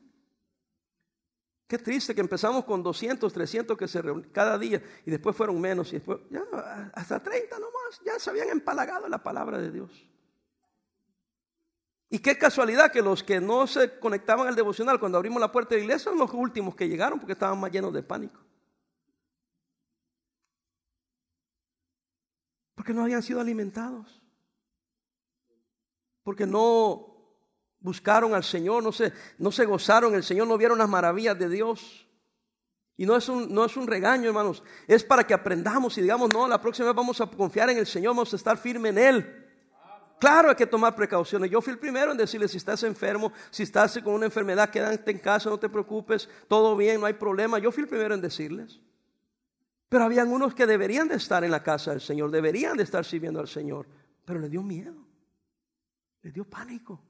Qué 1.68 1.80
triste 1.80 2.14
que 2.14 2.22
empezamos 2.22 2.64
con 2.64 2.84
200, 2.84 3.34
300 3.34 3.76
que 3.76 3.88
se 3.88 4.00
reunían 4.00 4.30
cada 4.32 4.60
día 4.60 4.84
y 5.08 5.10
después 5.10 5.36
fueron 5.36 5.60
menos 5.60 5.90
y 5.90 5.94
después 5.94 6.20
ya 6.30 6.44
hasta 6.94 7.24
30 7.24 7.58
nomás, 7.58 8.02
ya 8.06 8.20
se 8.20 8.30
habían 8.30 8.50
empalagado 8.50 9.08
la 9.10 9.24
palabra 9.24 9.58
de 9.58 9.72
Dios. 9.72 10.09
Y 12.10 12.20
qué 12.20 12.38
casualidad 12.38 12.92
que 12.92 13.02
los 13.02 13.24
que 13.24 13.40
no 13.40 13.68
se 13.68 14.00
conectaban 14.00 14.48
al 14.48 14.56
devocional 14.56 15.00
cuando 15.00 15.18
abrimos 15.18 15.40
la 15.40 15.52
puerta 15.52 15.76
de 15.76 15.82
la 15.82 15.86
iglesia 15.86 16.12
son 16.12 16.18
los 16.18 16.34
últimos 16.34 16.76
que 16.76 16.88
llegaron 16.88 17.20
porque 17.20 17.34
estaban 17.34 17.60
más 17.60 17.72
llenos 17.72 17.94
de 17.94 18.02
pánico. 18.02 18.40
Porque 22.74 22.94
no 22.94 23.04
habían 23.04 23.22
sido 23.22 23.40
alimentados 23.40 24.20
porque 26.30 26.46
no 26.46 27.08
buscaron 27.80 28.36
al 28.36 28.44
Señor, 28.44 28.84
no 28.84 28.92
se, 28.92 29.12
no 29.40 29.52
se 29.52 29.66
gozaron 29.66 30.14
el 30.14 30.24
Señor, 30.24 30.48
no 30.48 30.60
vieron 30.60 30.78
las 30.78 30.88
maravillas 30.88 31.40
de 31.40 31.50
Dios. 31.50 32.08
Y 32.98 33.08
no 33.08 33.16
es, 33.16 33.28
un, 33.30 33.52
no 33.52 33.66
es 33.66 33.76
un 33.76 33.88
regaño, 33.88 34.28
hermanos, 34.28 34.62
es 34.88 35.04
para 35.04 35.26
que 35.26 35.34
aprendamos 35.34 35.98
y 35.98 36.04
digamos, 36.04 36.32
no, 36.32 36.48
la 36.48 36.62
próxima 36.62 36.90
vez 36.90 36.96
vamos 36.96 37.20
a 37.20 37.26
confiar 37.26 37.72
en 37.72 37.80
el 37.80 37.88
Señor, 37.88 38.12
vamos 38.12 38.32
a 38.32 38.36
estar 38.36 38.60
firme 38.60 38.90
en 38.90 39.00
Él. 39.00 39.39
Claro, 40.20 40.50
hay 40.50 40.56
que 40.56 40.68
tomar 40.68 40.96
precauciones. 40.96 41.50
Yo 41.50 41.62
fui 41.62 41.72
el 41.72 41.80
primero 41.80 42.12
en 42.12 42.18
decirle, 42.18 42.50
si 42.50 42.58
estás 42.58 42.84
enfermo, 42.84 43.32
si 43.50 43.64
estás 43.64 43.98
con 44.00 44.14
una 44.14 44.26
enfermedad, 44.26 44.70
quédate 44.70 45.12
en 45.12 45.20
casa, 45.20 45.50
no 45.50 45.58
te 45.58 45.70
preocupes, 45.70 46.30
todo 46.50 46.76
bien, 46.76 47.00
no 47.00 47.06
hay 47.06 47.14
problema. 47.14 47.58
Yo 47.58 47.72
fui 47.72 47.84
el 47.84 47.90
primero 47.90 48.14
en 48.14 48.22
decirles. 48.22 48.82
Pero 49.88 50.04
habían 50.04 50.28
unos 50.28 50.54
que 50.54 50.68
deberían 50.68 51.08
de 51.08 51.16
estar 51.16 51.44
en 51.44 51.52
la 51.52 51.64
casa 51.64 51.92
del 51.92 52.02
Señor, 52.02 52.32
deberían 52.32 52.76
de 52.76 52.84
estar 52.84 53.06
sirviendo 53.06 53.40
al 53.40 53.48
Señor, 53.48 53.88
pero 54.26 54.40
le 54.40 54.50
dio 54.50 54.62
miedo. 54.62 55.08
Le 56.22 56.32
dio 56.32 56.44
pánico. 56.44 57.02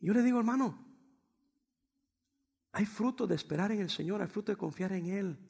Yo 0.00 0.14
le 0.14 0.22
digo, 0.22 0.38
hermano, 0.38 0.86
hay 2.72 2.86
fruto 2.86 3.26
de 3.26 3.34
esperar 3.34 3.72
en 3.72 3.80
el 3.80 3.90
Señor, 3.90 4.22
hay 4.22 4.28
fruto 4.28 4.50
de 4.50 4.56
confiar 4.56 4.92
en 4.92 5.06
Él. 5.06 5.49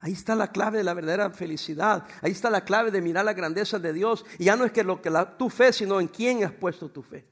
Ahí 0.00 0.12
está 0.12 0.34
la 0.34 0.52
clave 0.52 0.78
de 0.78 0.84
la 0.84 0.94
verdadera 0.94 1.30
felicidad. 1.30 2.06
Ahí 2.22 2.32
está 2.32 2.50
la 2.50 2.64
clave 2.64 2.90
de 2.90 3.00
mirar 3.00 3.24
la 3.24 3.32
grandeza 3.32 3.78
de 3.78 3.92
Dios. 3.92 4.24
Y 4.38 4.44
ya 4.44 4.56
no 4.56 4.64
es 4.64 4.72
que 4.72 4.84
lo 4.84 5.00
que 5.00 5.10
la, 5.10 5.36
tu 5.36 5.48
fe, 5.48 5.72
sino 5.72 6.00
en 6.00 6.08
quién 6.08 6.44
has 6.44 6.52
puesto 6.52 6.90
tu 6.90 7.02
fe. 7.02 7.26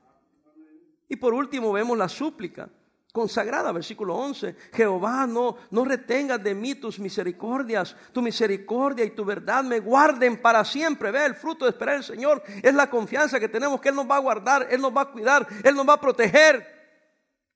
Y 1.08 1.16
por 1.16 1.34
último 1.34 1.72
vemos 1.72 1.96
la 1.96 2.08
súplica 2.08 2.68
consagrada, 3.12 3.70
versículo 3.70 4.16
11. 4.16 4.56
Jehová, 4.72 5.24
no, 5.24 5.56
no 5.70 5.84
retengas 5.84 6.42
de 6.42 6.52
mí 6.52 6.74
tus 6.74 6.98
misericordias, 6.98 7.94
tu 8.12 8.20
misericordia 8.20 9.04
y 9.04 9.10
tu 9.10 9.24
verdad 9.24 9.62
me 9.62 9.78
guarden 9.78 10.42
para 10.42 10.64
siempre. 10.64 11.12
Ve 11.12 11.26
el 11.26 11.36
fruto 11.36 11.64
de 11.64 11.70
esperar 11.70 11.96
al 11.96 12.04
Señor, 12.04 12.42
es 12.60 12.74
la 12.74 12.90
confianza 12.90 13.38
que 13.38 13.48
tenemos 13.48 13.80
que 13.80 13.90
Él 13.90 13.94
nos 13.94 14.10
va 14.10 14.16
a 14.16 14.20
guardar, 14.20 14.66
Él 14.68 14.80
nos 14.80 14.92
va 14.92 15.02
a 15.02 15.12
cuidar, 15.12 15.46
Él 15.62 15.76
nos 15.76 15.88
va 15.88 15.92
a 15.92 16.00
proteger. 16.00 16.66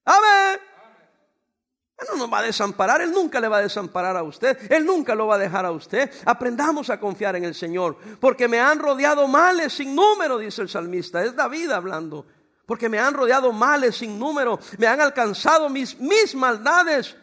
Amén. 0.04 0.67
Él 1.98 2.06
no 2.12 2.16
nos 2.16 2.32
va 2.32 2.38
a 2.38 2.42
desamparar, 2.42 3.00
Él 3.00 3.10
nunca 3.10 3.40
le 3.40 3.48
va 3.48 3.58
a 3.58 3.62
desamparar 3.62 4.16
a 4.16 4.22
usted, 4.22 4.70
Él 4.70 4.86
nunca 4.86 5.14
lo 5.14 5.26
va 5.26 5.34
a 5.34 5.38
dejar 5.38 5.66
a 5.66 5.72
usted. 5.72 6.10
Aprendamos 6.24 6.90
a 6.90 7.00
confiar 7.00 7.36
en 7.36 7.44
el 7.44 7.54
Señor, 7.54 7.96
porque 8.20 8.46
me 8.46 8.60
han 8.60 8.78
rodeado 8.78 9.26
males 9.26 9.72
sin 9.72 9.94
número, 9.94 10.38
dice 10.38 10.62
el 10.62 10.68
salmista, 10.68 11.24
es 11.24 11.34
David 11.34 11.70
hablando 11.70 12.26
porque 12.68 12.90
me 12.90 12.98
han 12.98 13.14
rodeado 13.14 13.50
males 13.50 13.96
sin 13.96 14.18
número, 14.18 14.60
me 14.76 14.86
han 14.86 15.00
alcanzado 15.00 15.70
mis, 15.70 15.98
mis 15.98 16.34
maldades 16.34 17.16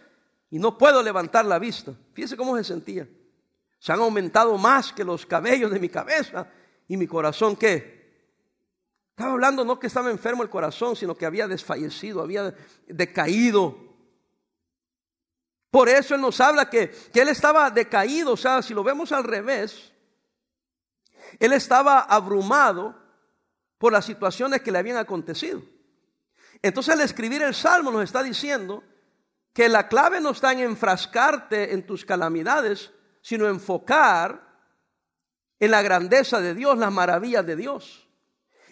y 0.50 0.58
no 0.58 0.76
puedo 0.76 1.04
levantar 1.04 1.46
la 1.46 1.60
vista. 1.60 1.94
Fíjese 2.14 2.36
cómo 2.36 2.58
se 2.58 2.64
sentía. 2.64 3.08
Se 3.78 3.94
han 3.94 4.00
aumentado 4.00 4.58
más 4.58 4.92
que 4.92 5.04
los 5.04 5.24
cabellos 5.24 5.70
de 5.70 5.80
mi 5.80 5.88
cabeza 5.88 6.48
y 6.88 6.98
mi 6.98 7.06
corazón 7.06 7.56
qué. 7.56 8.24
Estaba 9.12 9.34
hablando 9.34 9.64
no 9.64 9.78
que 9.78 9.86
estaba 9.86 10.10
enfermo 10.10 10.42
el 10.42 10.50
corazón, 10.50 10.96
sino 10.96 11.14
que 11.14 11.28
había 11.28 11.48
desfallecido, 11.48 12.24
había 12.24 12.56
decaído. 12.88 13.85
Por 15.76 15.90
eso 15.90 16.16
Él 16.16 16.22
nos 16.22 16.40
habla 16.40 16.70
que, 16.70 16.90
que 16.90 17.20
Él 17.20 17.28
estaba 17.28 17.70
decaído, 17.70 18.32
o 18.32 18.38
sea, 18.38 18.62
si 18.62 18.74
lo 18.74 18.82
vemos 18.82 19.12
al 19.12 19.26
revés, 19.26 19.92
Él 21.38 21.52
estaba 21.52 22.00
abrumado 22.00 22.96
por 23.78 23.92
las 23.92 24.06
situaciones 24.06 24.62
que 24.62 24.72
le 24.72 24.80
habían 24.80 24.96
acontecido. 24.96 25.62
Entonces 26.62 26.94
al 26.94 27.02
escribir 27.02 27.42
el 27.42 27.54
Salmo 27.54 27.92
nos 27.92 28.06
está 28.06 28.24
diciendo 28.24 28.86
que 29.52 29.68
la 29.68 29.90
clave 29.90 30.22
no 30.22 30.30
está 30.30 30.54
en 30.54 30.60
enfrascarte 30.60 31.74
en 31.74 31.86
tus 31.86 32.06
calamidades, 32.06 32.92
sino 33.22 33.46
enfocar 33.46 34.48
en 35.60 35.72
la 35.72 35.82
grandeza 35.82 36.40
de 36.40 36.56
Dios, 36.56 36.78
las 36.78 36.94
maravillas 36.94 37.46
de 37.46 37.58
Dios. 37.58 38.08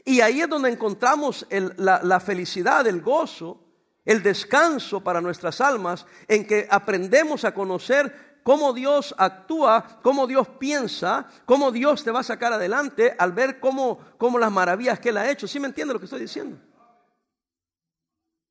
Y 0.06 0.22
ahí 0.22 0.40
es 0.40 0.48
donde 0.48 0.70
encontramos 0.70 1.46
la, 1.50 2.00
la 2.02 2.22
felicidad, 2.22 2.88
el 2.88 3.02
gozo, 3.02 3.73
el 4.06 4.22
descanso 4.22 5.02
para 5.02 5.22
nuestras 5.22 5.62
almas, 5.62 6.06
en 6.28 6.46
que 6.46 6.68
aprendemos 6.70 7.46
a 7.46 7.54
conocer 7.54 8.40
cómo 8.44 8.74
Dios 8.74 9.16
actúa, 9.18 10.00
cómo 10.02 10.28
Dios 10.28 10.48
piensa, 10.60 11.30
cómo 11.46 11.72
Dios 11.72 12.04
te 12.04 12.12
va 12.12 12.20
a 12.20 12.24
sacar 12.24 12.54
adelante 12.54 13.16
al 13.18 13.32
ver 13.32 13.60
cómo, 13.60 14.00
cómo 14.18 14.38
las 14.38 14.52
maravillas 14.52 15.00
que 15.00 15.10
Él 15.10 15.18
ha 15.18 15.32
hecho. 15.32 15.48
¿Sí 15.48 15.60
me 15.60 15.68
entiende 15.68 15.94
lo 15.94 16.00
que 16.00 16.06
estoy 16.06 16.20
diciendo? 16.20 16.58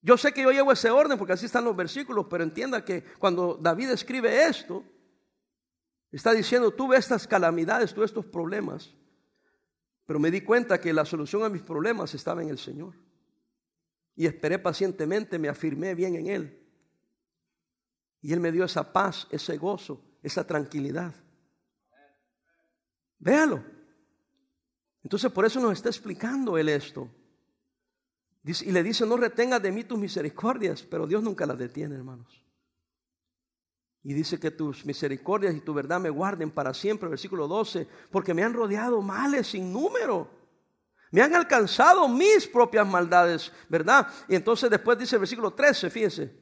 Yo 0.01 0.17
sé 0.17 0.33
que 0.33 0.43
yo 0.43 0.51
llevo 0.51 0.73
ese 0.73 0.91
orden 0.91 1.17
porque 1.17 1.35
así 1.35 1.47
están 1.47 1.65
los 1.65 1.77
versículos, 1.77 2.27
pero 2.29 2.43
entienda 2.43 2.85
que 2.85 3.05
cuando 3.19 3.57
David 3.61 3.91
escribe 3.91 4.47
esto, 4.47 4.83
está 6.11 6.33
diciendo, 6.33 6.73
tuve 6.73 6.97
estas 6.97 7.29
calamidades, 7.29 7.95
tuve 7.95 8.07
estos 8.07 8.27
problemas, 8.27 8.93
pero 10.05 10.19
me 10.19 10.33
di 10.33 10.41
cuenta 10.41 10.81
que 10.81 10.93
la 10.93 11.05
solución 11.05 11.45
a 11.45 11.49
mis 11.49 11.63
problemas 11.63 12.15
estaba 12.15 12.43
en 12.43 12.49
el 12.49 12.59
Señor. 12.59 12.95
Y 14.15 14.27
esperé 14.27 14.59
pacientemente, 14.59 15.39
me 15.39 15.49
afirmé 15.49 15.95
bien 15.95 16.17
en 16.17 16.27
Él. 16.27 16.59
Y 18.21 18.33
Él 18.33 18.41
me 18.41 18.53
dio 18.53 18.65
esa 18.65 18.93
paz, 18.93 19.27
ese 19.31 19.57
gozo, 19.57 20.01
esa 20.23 20.47
tranquilidad. 20.47 21.15
Véalo. 23.19 23.65
Entonces 25.03 25.31
por 25.33 25.45
eso 25.45 25.61
nos 25.61 25.73
está 25.73 25.89
explicando 25.89 26.57
Él 26.59 26.69
esto. 26.69 27.09
y 28.45 28.71
le 28.71 28.83
dice, 28.83 29.07
no 29.07 29.17
retengas 29.17 29.63
de 29.63 29.73
mí 29.73 29.85
tus 29.85 29.99
misericordias, 29.99 30.83
pero 30.83 31.07
Dios 31.07 31.23
nunca 31.23 31.47
las 31.47 31.59
detiene, 31.59 31.97
hermanos. 31.97 32.43
Y 34.05 34.15
dice 34.15 34.39
que 34.39 34.51
tus 34.51 34.85
misericordias 34.85 35.55
y 35.55 35.61
tu 35.61 35.73
verdad 35.73 36.01
me 36.01 36.11
guarden 36.11 36.51
para 36.51 36.75
siempre, 36.75 37.09
versículo 37.09 37.47
12, 37.47 37.87
porque 38.11 38.35
me 38.35 38.43
han 38.43 38.53
rodeado 38.53 39.01
males 39.01 39.49
sin 39.49 39.73
número. 39.73 40.42
Me 41.13 41.21
han 41.21 41.35
alcanzado 41.35 42.09
mis 42.09 42.47
propias 42.49 42.87
maldades, 42.87 43.53
¿verdad? 43.69 44.09
Y 44.29 44.35
entonces 44.35 44.71
después 44.71 44.99
dice 44.99 45.17
el 45.17 45.21
versículo 45.21 45.53
13, 45.53 45.91
fíjense, 45.91 46.35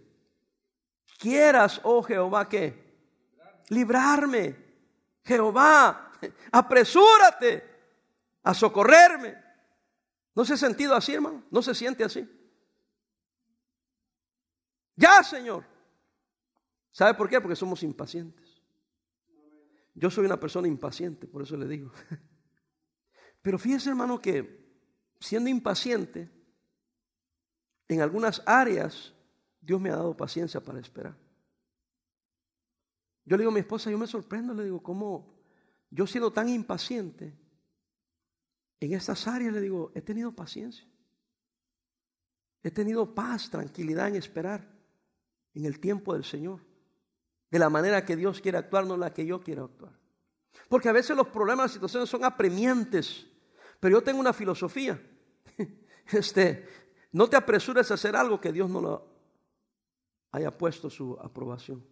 quieras, 1.19 1.81
oh 1.83 2.01
Jehová, 2.05 2.49
que 2.49 2.91
librarme. 3.69 4.71
Jehová, 5.25 6.13
apresúrate 6.53 7.65
a 8.45 8.55
socorrerme. 8.55 9.37
¿No 10.37 10.45
se 10.45 10.55
ha 10.55 10.57
sentido 10.57 10.95
así, 10.95 11.15
hermano? 11.15 11.43
¿No 11.51 11.63
se 11.63 11.75
siente 11.75 12.05
así? 12.05 12.29
Ya, 14.95 15.25
Señor. 15.25 15.65
¿Sabe 16.93 17.15
por 17.15 17.29
qué? 17.29 17.41
Porque 17.41 17.57
somos 17.57 17.83
impacientes. 17.83 18.63
Yo 19.95 20.11
soy 20.11 20.27
una 20.27 20.39
persona 20.39 20.69
impaciente, 20.69 21.27
por 21.27 21.43
eso 21.43 21.57
le 21.57 21.67
digo. 21.67 21.91
Pero 23.43 23.59
fíjese, 23.59 23.91
hermano, 23.91 24.21
que 24.21 24.60
siendo 25.21 25.51
impaciente, 25.51 26.31
en 27.89 28.01
algunas 28.01 28.43
áreas 28.47 29.15
Dios 29.61 29.81
me 29.81 29.91
ha 29.91 29.97
dado 29.97 30.17
paciencia 30.17 30.61
para 30.61 30.81
esperar. 30.81 31.17
Yo 33.25 33.37
le 33.37 33.43
digo 33.43 33.51
a 33.51 33.55
mi 33.55 33.61
esposa, 33.61 33.91
yo 33.91 33.99
me 33.99 34.07
sorprendo, 34.07 34.55
le 34.55 34.65
digo, 34.65 34.83
¿cómo 34.83 35.39
yo 35.91 36.07
siendo 36.07 36.33
tan 36.33 36.49
impaciente 36.49 37.37
en 38.81 38.95
estas 38.95 39.29
áreas, 39.29 39.53
le 39.53 39.61
digo, 39.61 39.93
he 39.95 40.01
tenido 40.01 40.33
paciencia. 40.33 40.87
He 42.63 42.71
tenido 42.71 43.15
paz, 43.15 43.51
tranquilidad 43.51 44.09
en 44.09 44.17
esperar 44.17 44.67
en 45.55 45.67
el 45.67 45.79
tiempo 45.81 46.15
del 46.15 46.25
Señor. 46.25 46.61
De 47.51 47.59
la 47.59 47.69
manera 47.69 48.05
que 48.05 48.17
Dios 48.17 48.41
quiere 48.41 48.59
actuar, 48.59 48.87
no 48.87 48.97
la 48.97 49.13
que 49.13 49.27
yo 49.27 49.43
quiero 49.43 49.65
actuar. 49.65 49.99
Porque 50.69 50.89
a 50.89 50.93
veces 50.93 51.17
los 51.17 51.29
problemas, 51.29 51.65
las 51.65 51.73
situaciones 51.73 52.09
son 52.09 52.25
apremiantes. 52.25 53.27
Pero 53.81 53.99
yo 53.99 54.03
tengo 54.05 54.21
una 54.21 54.33
filosofía. 54.33 55.01
Este, 56.13 56.67
no 57.13 57.31
te 57.31 57.37
apresures 57.37 57.89
a 57.89 57.95
hacer 57.95 58.17
algo 58.17 58.41
que 58.41 58.51
Dios 58.51 58.69
no 58.69 58.81
lo 58.81 59.07
haya 60.33 60.57
puesto 60.59 60.91
su 60.91 61.17
aprobación. 61.21 61.87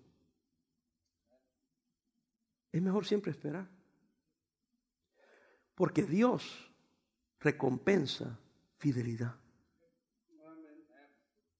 Es 2.73 2.83
mejor 2.83 3.07
siempre 3.07 3.31
esperar. 3.31 3.69
Porque 5.77 6.03
Dios 6.03 6.69
recompensa 7.39 8.41
fidelidad. 8.79 9.37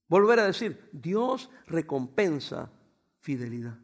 Volver 0.09 0.39
a 0.39 0.47
decir, 0.47 0.89
Dios 0.91 1.49
recompensa 1.65 2.69
fidelidad. 3.21 3.77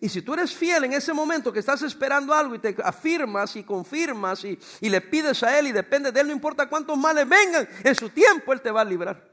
Y 0.00 0.08
si 0.08 0.22
tú 0.22 0.34
eres 0.34 0.54
fiel 0.54 0.84
en 0.84 0.92
ese 0.92 1.12
momento 1.12 1.52
que 1.52 1.58
estás 1.58 1.82
esperando 1.82 2.32
algo 2.32 2.54
y 2.54 2.58
te 2.58 2.76
afirmas 2.82 3.56
y 3.56 3.64
confirmas 3.64 4.44
y, 4.44 4.58
le 4.80 5.00
pides 5.00 5.42
a 5.42 5.58
Él 5.58 5.68
y 5.68 5.72
depende 5.72 6.12
de 6.12 6.20
Él, 6.20 6.28
no 6.28 6.32
importa 6.32 6.68
cuántos 6.68 6.96
males 6.96 7.28
vengan, 7.28 7.68
en 7.82 7.94
su 7.94 8.10
tiempo 8.10 8.52
Él 8.52 8.60
te 8.60 8.70
va 8.70 8.82
a 8.82 8.84
librar. 8.84 9.28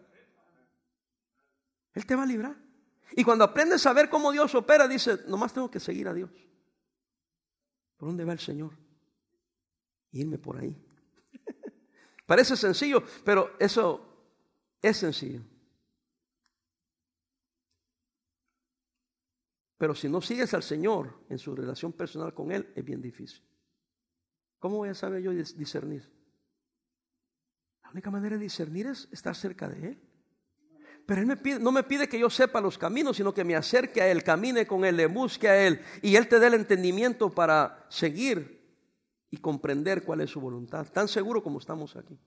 Él 1.93 2.05
te 2.05 2.15
va 2.15 2.24
a 2.24 2.25
librar. 2.25 2.55
Y 3.12 3.24
cuando 3.24 3.43
aprendes 3.43 3.85
a 3.85 3.93
ver 3.93 4.09
cómo 4.09 4.31
Dios 4.31 4.53
opera, 4.55 4.88
dice, 4.88 5.19
nomás 5.27 5.53
tengo 5.53 5.69
que 5.69 5.79
seguir 5.79 6.07
a 6.07 6.13
Dios. 6.13 6.31
¿Por 7.97 8.09
dónde 8.09 8.25
va 8.25 8.33
el 8.33 8.39
Señor? 8.39 8.71
Irme 10.12 10.38
por 10.38 10.57
ahí. 10.57 10.75
Parece 12.25 12.57
sencillo, 12.57 13.03
pero 13.24 13.55
eso 13.59 14.05
es 14.81 14.97
sencillo. 14.97 15.41
Pero 19.77 19.94
si 19.94 20.08
no 20.08 20.22
sigues 20.22 20.53
al 20.53 20.63
Señor 20.63 21.13
en 21.29 21.38
su 21.38 21.55
relación 21.55 21.91
personal 21.91 22.34
con 22.34 22.51
Él, 22.51 22.72
es 22.75 22.84
bien 22.84 23.01
difícil. 23.01 23.44
¿Cómo 24.60 24.77
voy 24.77 24.89
a 24.89 24.96
saber 24.96 25.22
yo 25.22 25.32
discernir? 25.32 26.10
La 27.84 27.91
única 27.91 28.10
manera 28.10 28.38
de 28.38 28.44
discernir 28.44 28.88
es 28.88 29.08
estar 29.12 29.36
cerca 29.36 29.67
de 29.67 29.89
Él. 29.89 30.01
Pero 31.05 31.22
Él 31.22 31.27
me 31.27 31.38
pide, 31.38 31.60
no 31.60 31.72
me 31.72 31.84
pide 31.84 32.10
que 32.10 32.17
yo 32.17 32.29
sepa 32.29 32.62
los 32.62 32.77
caminos, 32.77 33.17
sino 33.17 33.34
que 33.34 33.44
me 33.44 33.55
acerque 33.55 34.01
a 34.01 34.08
Él, 34.08 34.24
camine 34.24 34.65
con 34.65 34.86
Él, 34.86 34.98
le 34.98 35.05
busque 35.05 35.48
a 35.48 35.67
Él 35.67 35.82
y 36.01 36.15
Él 36.15 36.27
te 36.27 36.39
dé 36.39 36.48
el 36.48 36.55
entendimiento 36.55 37.29
para 37.29 37.86
seguir 37.89 38.65
y 39.29 39.38
comprender 39.38 40.03
cuál 40.03 40.22
es 40.22 40.32
su 40.32 40.39
voluntad, 40.39 40.88
tan 40.91 41.08
seguro 41.08 41.44
como 41.44 41.60
estamos 41.60 41.96
aquí. 41.96 42.17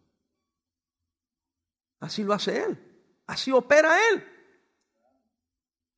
Así 1.98 2.22
lo 2.22 2.34
hace 2.34 2.62
Él, 2.62 2.78
así 3.26 3.50
opera 3.50 3.96
Él. 4.10 4.37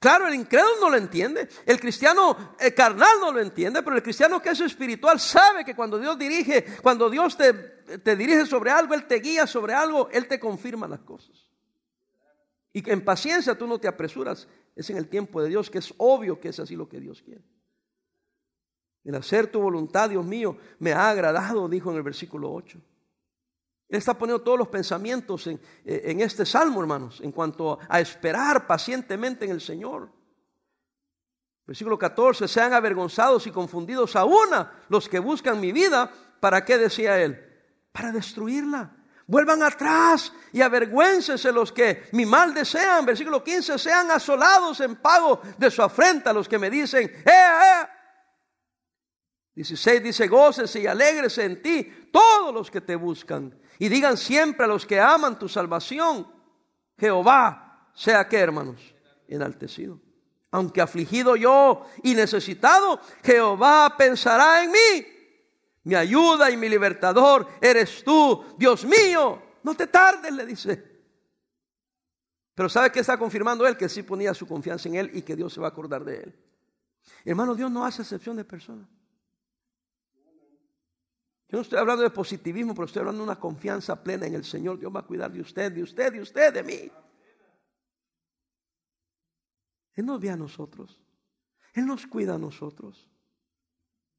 Claro, 0.00 0.28
el 0.28 0.34
incrédulo 0.34 0.80
no 0.80 0.90
lo 0.90 0.96
entiende, 0.96 1.46
el 1.66 1.78
cristiano 1.78 2.34
carnal 2.74 3.20
no 3.20 3.32
lo 3.32 3.38
entiende, 3.38 3.82
pero 3.82 3.94
el 3.96 4.02
cristiano 4.02 4.40
que 4.40 4.48
es 4.48 4.60
espiritual 4.60 5.20
sabe 5.20 5.62
que 5.62 5.76
cuando 5.76 5.98
Dios 5.98 6.18
dirige, 6.18 6.64
cuando 6.82 7.10
Dios 7.10 7.36
te, 7.36 7.52
te 7.98 8.16
dirige 8.16 8.46
sobre 8.46 8.70
algo, 8.70 8.94
Él 8.94 9.06
te 9.06 9.16
guía 9.16 9.46
sobre 9.46 9.74
algo, 9.74 10.08
Él 10.10 10.26
te 10.26 10.40
confirma 10.40 10.88
las 10.88 11.00
cosas. 11.00 11.50
Y 12.72 12.80
que 12.80 12.92
en 12.92 13.04
paciencia 13.04 13.58
tú 13.58 13.66
no 13.66 13.78
te 13.78 13.88
apresuras, 13.88 14.48
es 14.74 14.88
en 14.88 14.96
el 14.96 15.06
tiempo 15.06 15.42
de 15.42 15.50
Dios, 15.50 15.68
que 15.68 15.78
es 15.78 15.92
obvio 15.98 16.40
que 16.40 16.48
es 16.48 16.58
así 16.60 16.76
lo 16.76 16.88
que 16.88 16.98
Dios 16.98 17.20
quiere. 17.20 17.44
El 19.04 19.16
hacer 19.16 19.48
tu 19.48 19.60
voluntad, 19.60 20.08
Dios 20.08 20.24
mío, 20.24 20.56
me 20.78 20.92
ha 20.92 21.10
agradado, 21.10 21.68
dijo 21.68 21.90
en 21.90 21.98
el 21.98 22.02
versículo 22.02 22.50
8. 22.50 22.80
Él 23.90 23.98
está 23.98 24.16
poniendo 24.16 24.42
todos 24.42 24.56
los 24.56 24.68
pensamientos 24.68 25.48
en, 25.48 25.60
en, 25.84 26.20
este 26.20 26.46
salmo, 26.46 26.80
hermanos, 26.80 27.20
en 27.22 27.32
cuanto 27.32 27.76
a 27.88 28.00
esperar 28.00 28.64
pacientemente 28.64 29.44
en 29.44 29.50
el 29.50 29.60
Señor. 29.60 30.08
Versículo 31.66 31.98
14, 31.98 32.46
sean 32.46 32.72
avergonzados 32.72 33.48
y 33.48 33.50
confundidos 33.50 34.14
a 34.14 34.24
una 34.24 34.84
los 34.88 35.08
que 35.08 35.18
buscan 35.18 35.60
mi 35.60 35.72
vida. 35.72 36.08
¿Para 36.38 36.64
qué 36.64 36.78
decía 36.78 37.20
él? 37.20 37.44
Para 37.90 38.12
destruirla. 38.12 38.96
Vuelvan 39.26 39.62
atrás 39.64 40.32
y 40.52 40.60
avergüéncense 40.60 41.50
los 41.50 41.72
que 41.72 42.04
mi 42.12 42.24
mal 42.24 42.54
desean. 42.54 43.04
Versículo 43.04 43.42
15, 43.42 43.76
sean 43.76 44.08
asolados 44.12 44.80
en 44.80 44.96
pago 44.96 45.40
de 45.58 45.68
su 45.68 45.82
afrenta 45.82 46.32
los 46.32 46.48
que 46.48 46.58
me 46.58 46.70
dicen, 46.70 47.08
¡eh, 47.08 47.22
eh! 47.26 47.88
16 49.56 50.02
dice, 50.02 50.28
gócese 50.28 50.80
y 50.80 50.86
alégrese 50.86 51.44
en 51.44 51.60
ti 51.60 52.08
todos 52.12 52.54
los 52.54 52.70
que 52.70 52.80
te 52.80 52.94
buscan. 52.94 53.56
Y 53.80 53.88
digan 53.88 54.18
siempre 54.18 54.66
a 54.66 54.68
los 54.68 54.84
que 54.84 55.00
aman 55.00 55.38
tu 55.38 55.48
salvación, 55.48 56.30
Jehová 56.98 57.88
sea 57.94 58.28
que, 58.28 58.36
hermanos, 58.36 58.94
enaltecido. 59.26 59.98
Aunque 60.50 60.82
afligido 60.82 61.34
yo 61.34 61.86
y 62.02 62.14
necesitado, 62.14 63.00
Jehová 63.24 63.94
pensará 63.96 64.62
en 64.62 64.70
mí. 64.70 65.06
Mi 65.84 65.94
ayuda 65.94 66.50
y 66.50 66.58
mi 66.58 66.68
libertador 66.68 67.48
eres 67.58 68.04
tú, 68.04 68.44
Dios 68.58 68.84
mío. 68.84 69.42
No 69.62 69.74
te 69.74 69.86
tardes, 69.86 70.30
le 70.30 70.44
dice. 70.44 71.00
Pero 72.54 72.68
¿sabe 72.68 72.92
qué 72.92 73.00
está 73.00 73.16
confirmando 73.16 73.66
él? 73.66 73.78
Que 73.78 73.88
sí 73.88 74.02
ponía 74.02 74.34
su 74.34 74.46
confianza 74.46 74.90
en 74.90 74.96
él 74.96 75.10
y 75.14 75.22
que 75.22 75.34
Dios 75.34 75.54
se 75.54 75.60
va 75.60 75.68
a 75.68 75.70
acordar 75.70 76.04
de 76.04 76.16
él. 76.18 76.38
Hermano, 77.24 77.54
Dios 77.54 77.70
no 77.70 77.86
hace 77.86 78.02
excepción 78.02 78.36
de 78.36 78.44
personas. 78.44 78.86
Yo 81.50 81.56
no 81.56 81.62
estoy 81.62 81.80
hablando 81.80 82.04
de 82.04 82.10
positivismo, 82.10 82.74
pero 82.74 82.84
estoy 82.84 83.00
hablando 83.00 83.24
de 83.24 83.30
una 83.30 83.40
confianza 83.40 84.00
plena 84.00 84.24
en 84.24 84.36
el 84.36 84.44
Señor. 84.44 84.78
Dios 84.78 84.94
va 84.94 85.00
a 85.00 85.06
cuidar 85.06 85.32
de 85.32 85.40
usted, 85.40 85.72
de 85.72 85.82
usted, 85.82 86.12
de 86.12 86.20
usted, 86.20 86.54
de 86.54 86.62
mí. 86.62 86.92
Él 89.94 90.06
nos 90.06 90.20
ve 90.20 90.30
a 90.30 90.36
nosotros. 90.36 91.00
Él 91.74 91.86
nos 91.86 92.06
cuida 92.06 92.36
a 92.36 92.38
nosotros. 92.38 93.10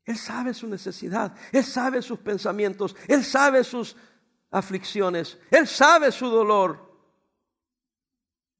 Él 0.03 0.17
sabe 0.17 0.53
su 0.53 0.67
necesidad. 0.67 1.33
Él 1.53 1.63
sabe 1.63 2.01
sus 2.01 2.19
pensamientos. 2.19 2.97
Él 3.07 3.23
sabe 3.23 3.63
sus 3.63 3.95
aflicciones. 4.49 5.39
Él 5.51 5.67
sabe 5.67 6.11
su 6.11 6.27
dolor. 6.27 7.15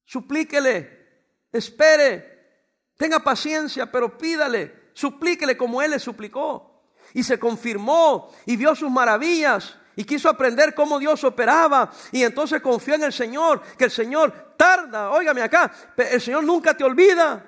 Suplíquele. 0.05 1.43
Espere. 1.51 2.88
Tenga 2.95 3.19
paciencia, 3.19 3.91
pero 3.91 4.17
pídale. 4.17 4.91
Suplíquele 4.93 5.57
como 5.57 5.81
Él 5.81 5.91
le 5.91 5.99
suplicó 5.99 6.70
y 7.13 7.24
se 7.24 7.39
confirmó 7.39 8.32
y 8.45 8.56
vio 8.56 8.76
sus 8.76 8.89
maravillas 8.89 9.78
y 9.95 10.04
quiso 10.04 10.30
aprender 10.30 10.74
cómo 10.74 11.00
Dios 11.00 11.24
operaba 11.24 11.91
y 12.12 12.24
entonces 12.24 12.62
confió 12.62 12.95
en 12.95 13.04
el 13.04 13.13
Señor, 13.13 13.62
que 13.78 13.86
el 13.86 13.91
Señor 13.91 14.56
tarda, 14.58 15.12
óigame 15.12 15.41
acá, 15.41 15.71
el 15.97 16.21
Señor 16.21 16.43
nunca 16.43 16.76
te 16.76 16.84
olvida. 16.84 17.45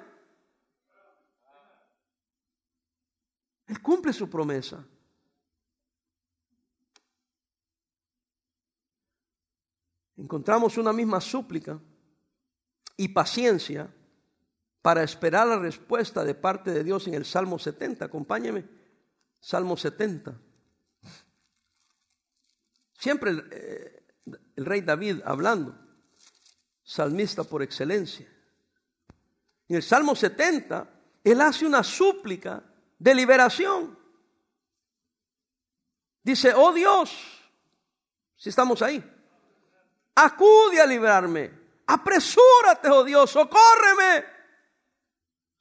Él 3.67 3.81
cumple 3.81 4.13
su 4.13 4.29
promesa. 4.29 4.85
Encontramos 10.17 10.77
una 10.77 10.93
misma 10.93 11.19
súplica 11.19 11.79
y 12.95 13.07
paciencia 13.07 13.91
para 14.81 15.01
esperar 15.01 15.47
la 15.47 15.57
respuesta 15.57 16.23
de 16.23 16.35
parte 16.35 16.71
de 16.71 16.83
Dios 16.83 17.07
en 17.07 17.15
el 17.15 17.25
Salmo 17.25 17.57
70. 17.57 18.05
Acompáñeme. 18.05 18.82
Salmo 19.43 19.75
70. 19.75 20.39
Siempre 22.97 23.31
el, 23.31 23.49
eh, 23.51 24.03
el, 24.55 24.65
rey 24.65 24.79
David 24.79 25.19
hablando, 25.25 25.77
salmista 26.81 27.43
por 27.43 27.61
excelencia. 27.61 28.25
En 29.67 29.75
el 29.75 29.83
Salmo 29.83 30.15
70, 30.15 30.89
él 31.25 31.41
hace 31.41 31.65
una 31.65 31.83
súplica 31.83 32.63
de 32.97 33.13
liberación. 33.13 33.99
Dice, 36.23 36.53
oh 36.55 36.71
Dios, 36.71 37.13
si 38.37 38.47
estamos 38.47 38.81
ahí, 38.81 39.03
acude 40.15 40.79
a 40.79 40.85
librarme, 40.85 41.51
apresúrate, 41.85 42.89
oh 42.89 43.03
Dios, 43.03 43.29
socórreme. 43.29 44.32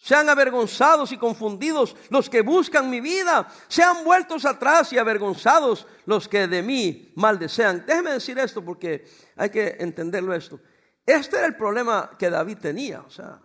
Sean 0.03 0.29
avergonzados 0.29 1.13
y 1.13 1.17
confundidos 1.17 1.95
los 2.11 2.29
que 2.29 2.43
buscan 2.43 2.91
mi 2.91 3.01
vida. 3.01 3.47
Sean 3.69 4.03
vueltos 4.03 4.45
atrás 4.45 4.93
y 4.93 4.99
avergonzados 4.99 5.87
los 6.07 6.27
que 6.27 6.49
de 6.49 6.61
mí 6.61 7.13
mal 7.15 7.39
desean. 7.39 7.85
Déjeme 7.87 8.11
decir 8.11 8.37
esto 8.37 8.65
porque 8.65 9.07
hay 9.37 9.51
que 9.51 9.77
entenderlo 9.79 10.35
esto. 10.35 10.59
Este 11.07 11.37
era 11.37 11.47
el 11.47 11.55
problema 11.55 12.11
que 12.19 12.31
David 12.31 12.59
tenía. 12.59 13.03
O 13.03 13.11
sea, 13.11 13.41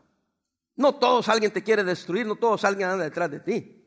no 0.78 0.96
todos 0.96 1.30
alguien 1.30 1.52
te 1.52 1.62
quiere 1.62 1.84
destruir, 1.84 2.26
no 2.26 2.38
todos 2.38 2.64
alguien 2.64 2.90
anda 2.90 3.04
detrás 3.04 3.30
de 3.30 3.40
ti. 3.40 3.86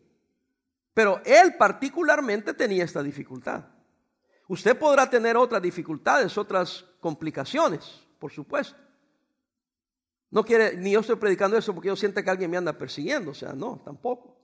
Pero 0.95 1.21
él 1.25 1.57
particularmente 1.57 2.55
tenía 2.55 2.85
esta 2.85 3.03
dificultad. 3.03 3.65
Usted 4.47 4.79
podrá 4.79 5.11
tener 5.11 5.37
otras 5.37 5.61
dificultades, 5.61 6.39
otras 6.39 6.85
complicaciones, 7.01 8.07
por 8.21 8.31
supuesto. 8.31 8.79
No 10.31 10.45
quiere, 10.45 10.77
ni 10.77 10.93
yo 10.93 11.01
estoy 11.01 11.17
predicando 11.17 11.57
eso 11.57 11.75
porque 11.75 11.89
yo 11.89 11.97
siento 11.97 12.23
que 12.23 12.31
alguien 12.31 12.51
me 12.51 12.57
anda 12.57 12.73
persiguiendo, 12.73 13.33
o 13.33 13.35
sea, 13.35 13.53
no, 13.53 13.81
tampoco. 13.85 14.37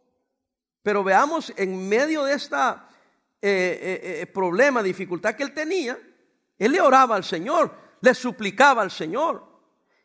Pero 0.82 1.04
veamos, 1.04 1.52
en 1.56 1.88
medio 1.88 2.24
de 2.24 2.36
eh, 3.42 4.30
problema, 4.32 4.82
dificultad 4.82 5.34
que 5.34 5.42
él 5.42 5.54
tenía, 5.54 5.98
él 6.58 6.72
le 6.72 6.80
oraba 6.80 7.16
al 7.16 7.24
Señor. 7.24 7.86
le 8.00 8.14
suplicaba 8.14 8.82
al 8.82 8.90
Señor. 8.90 9.44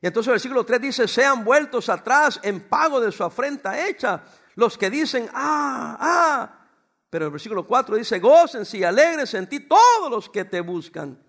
Y 0.02 0.08
entonces 0.08 0.30
el 0.30 0.34
versículo 0.34 0.66
3 0.66 0.82
dice, 0.82 1.08
sean 1.08 1.44
vueltos 1.44 1.88
atrás 1.90 2.40
en 2.42 2.62
pago 2.62 3.00
de 3.00 3.12
su 3.12 3.24
afrenta 3.24 3.88
hecha. 3.88 4.24
Los 4.56 4.78
que 4.78 4.90
dicen, 4.90 5.30
ah, 5.34 5.98
ah. 6.00 6.68
Pero 7.10 7.26
el 7.26 7.32
versículo 7.32 7.68
4 7.68 7.98
dice, 7.98 8.20
gócense 8.20 8.78
y 8.78 8.84
alegres 8.84 9.34
en 9.34 9.48
ti 9.48 9.60
todos 9.60 10.10
los 10.10 10.30
que 10.30 10.46
te 10.46 10.62
buscan. 10.62 11.22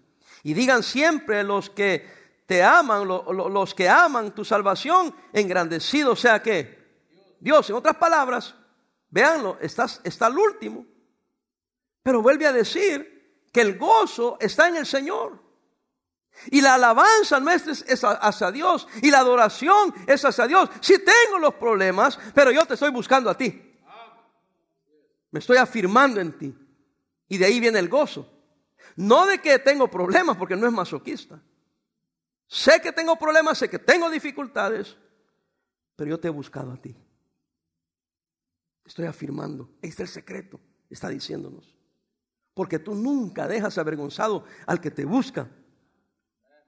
Y 0.42 0.54
digan 0.54 0.82
siempre 0.82 1.44
los 1.44 1.68
que 1.68 2.21
te 2.46 2.62
aman, 2.62 3.06
los 3.06 3.74
que 3.74 3.88
aman 3.88 4.34
tu 4.34 4.44
salvación, 4.44 5.14
engrandecido 5.32 6.16
sea 6.16 6.42
que 6.42 6.82
Dios, 7.40 7.68
en 7.70 7.76
otras 7.76 7.96
palabras, 7.96 8.54
véanlo, 9.10 9.58
está, 9.60 9.86
está 10.04 10.26
al 10.26 10.38
último. 10.38 10.86
Pero 12.02 12.22
vuelve 12.22 12.46
a 12.46 12.52
decir 12.52 13.46
que 13.52 13.60
el 13.60 13.78
gozo 13.78 14.36
está 14.40 14.68
en 14.68 14.76
el 14.76 14.86
Señor. 14.86 15.40
Y 16.46 16.60
la 16.60 16.74
alabanza 16.74 17.38
nuestra 17.40 17.72
es 17.72 18.04
hacia 18.04 18.50
Dios. 18.50 18.88
Y 19.02 19.10
la 19.10 19.18
adoración 19.18 19.94
es 20.06 20.24
hacia 20.24 20.46
Dios. 20.46 20.70
Si 20.80 20.98
tengo 20.98 21.38
los 21.38 21.54
problemas, 21.54 22.18
pero 22.34 22.50
yo 22.50 22.64
te 22.64 22.74
estoy 22.74 22.90
buscando 22.90 23.30
a 23.30 23.36
ti. 23.36 23.80
Me 25.30 25.38
estoy 25.38 25.56
afirmando 25.56 26.20
en 26.20 26.38
ti. 26.38 26.54
Y 27.28 27.38
de 27.38 27.46
ahí 27.46 27.60
viene 27.60 27.78
el 27.78 27.88
gozo. 27.88 28.28
No 28.96 29.26
de 29.26 29.40
que 29.40 29.58
tengo 29.58 29.88
problemas, 29.88 30.36
porque 30.36 30.56
no 30.56 30.66
es 30.66 30.72
masoquista. 30.72 31.40
Sé 32.52 32.82
que 32.82 32.92
tengo 32.92 33.16
problemas, 33.16 33.56
sé 33.56 33.70
que 33.70 33.78
tengo 33.78 34.10
dificultades, 34.10 34.94
pero 35.96 36.10
yo 36.10 36.20
te 36.20 36.28
he 36.28 36.30
buscado 36.30 36.70
a 36.70 36.76
ti. 36.76 36.94
Estoy 38.84 39.06
afirmando. 39.06 39.70
Este 39.80 40.02
es 40.02 40.10
el 40.10 40.22
secreto, 40.22 40.60
está 40.90 41.08
diciéndonos. 41.08 41.74
Porque 42.52 42.78
tú 42.78 42.94
nunca 42.94 43.48
dejas 43.48 43.78
avergonzado 43.78 44.44
al 44.66 44.82
que 44.82 44.90
te 44.90 45.06
busca. 45.06 45.48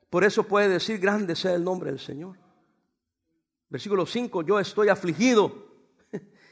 Por 0.08 0.24
eso 0.24 0.44
puede 0.44 0.70
decir, 0.70 0.98
grande 0.98 1.36
sea 1.36 1.52
el 1.52 1.62
nombre 1.62 1.90
del 1.90 2.00
Señor. 2.00 2.38
Versículo 3.68 4.06
5, 4.06 4.40
yo 4.40 4.58
estoy 4.58 4.88
afligido 4.88 5.66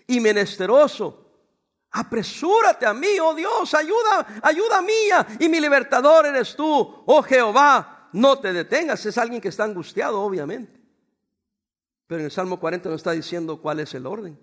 y 0.09 0.21
menesteroso. 0.21 1.47
Apresúrate 1.93 2.85
a 2.85 2.93
mí, 2.93 3.19
oh 3.19 3.35
Dios, 3.35 3.73
ayuda, 3.73 4.41
ayuda 4.43 4.83
mía 4.83 5.27
y 5.41 5.49
mi 5.49 5.59
libertador 5.59 6.27
eres 6.27 6.55
tú, 6.55 7.03
oh 7.07 7.23
Jehová. 7.23 8.02
No 8.13 8.39
te 8.39 8.53
detengas, 8.53 9.05
es 9.07 9.17
alguien 9.19 9.41
que 9.41 9.49
está 9.49 9.65
angustiado, 9.65 10.21
obviamente. 10.21 10.81
Pero 12.07 12.21
en 12.21 12.27
el 12.27 12.31
Salmo 12.31 12.61
40 12.61 12.91
nos 12.91 12.97
está 13.01 13.13
diciendo 13.13 13.61
cuál 13.61 13.81
es 13.81 13.95
el 13.95 14.07
orden. 14.07 14.39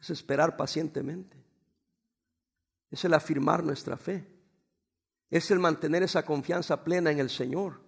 Es 0.00 0.10
esperar 0.10 0.56
pacientemente. 0.56 1.36
Es 2.90 3.04
el 3.04 3.14
afirmar 3.14 3.62
nuestra 3.62 3.96
fe. 3.96 4.26
Es 5.30 5.50
el 5.50 5.58
mantener 5.58 6.02
esa 6.02 6.24
confianza 6.24 6.82
plena 6.82 7.10
en 7.10 7.20
el 7.20 7.30
Señor. 7.30 7.80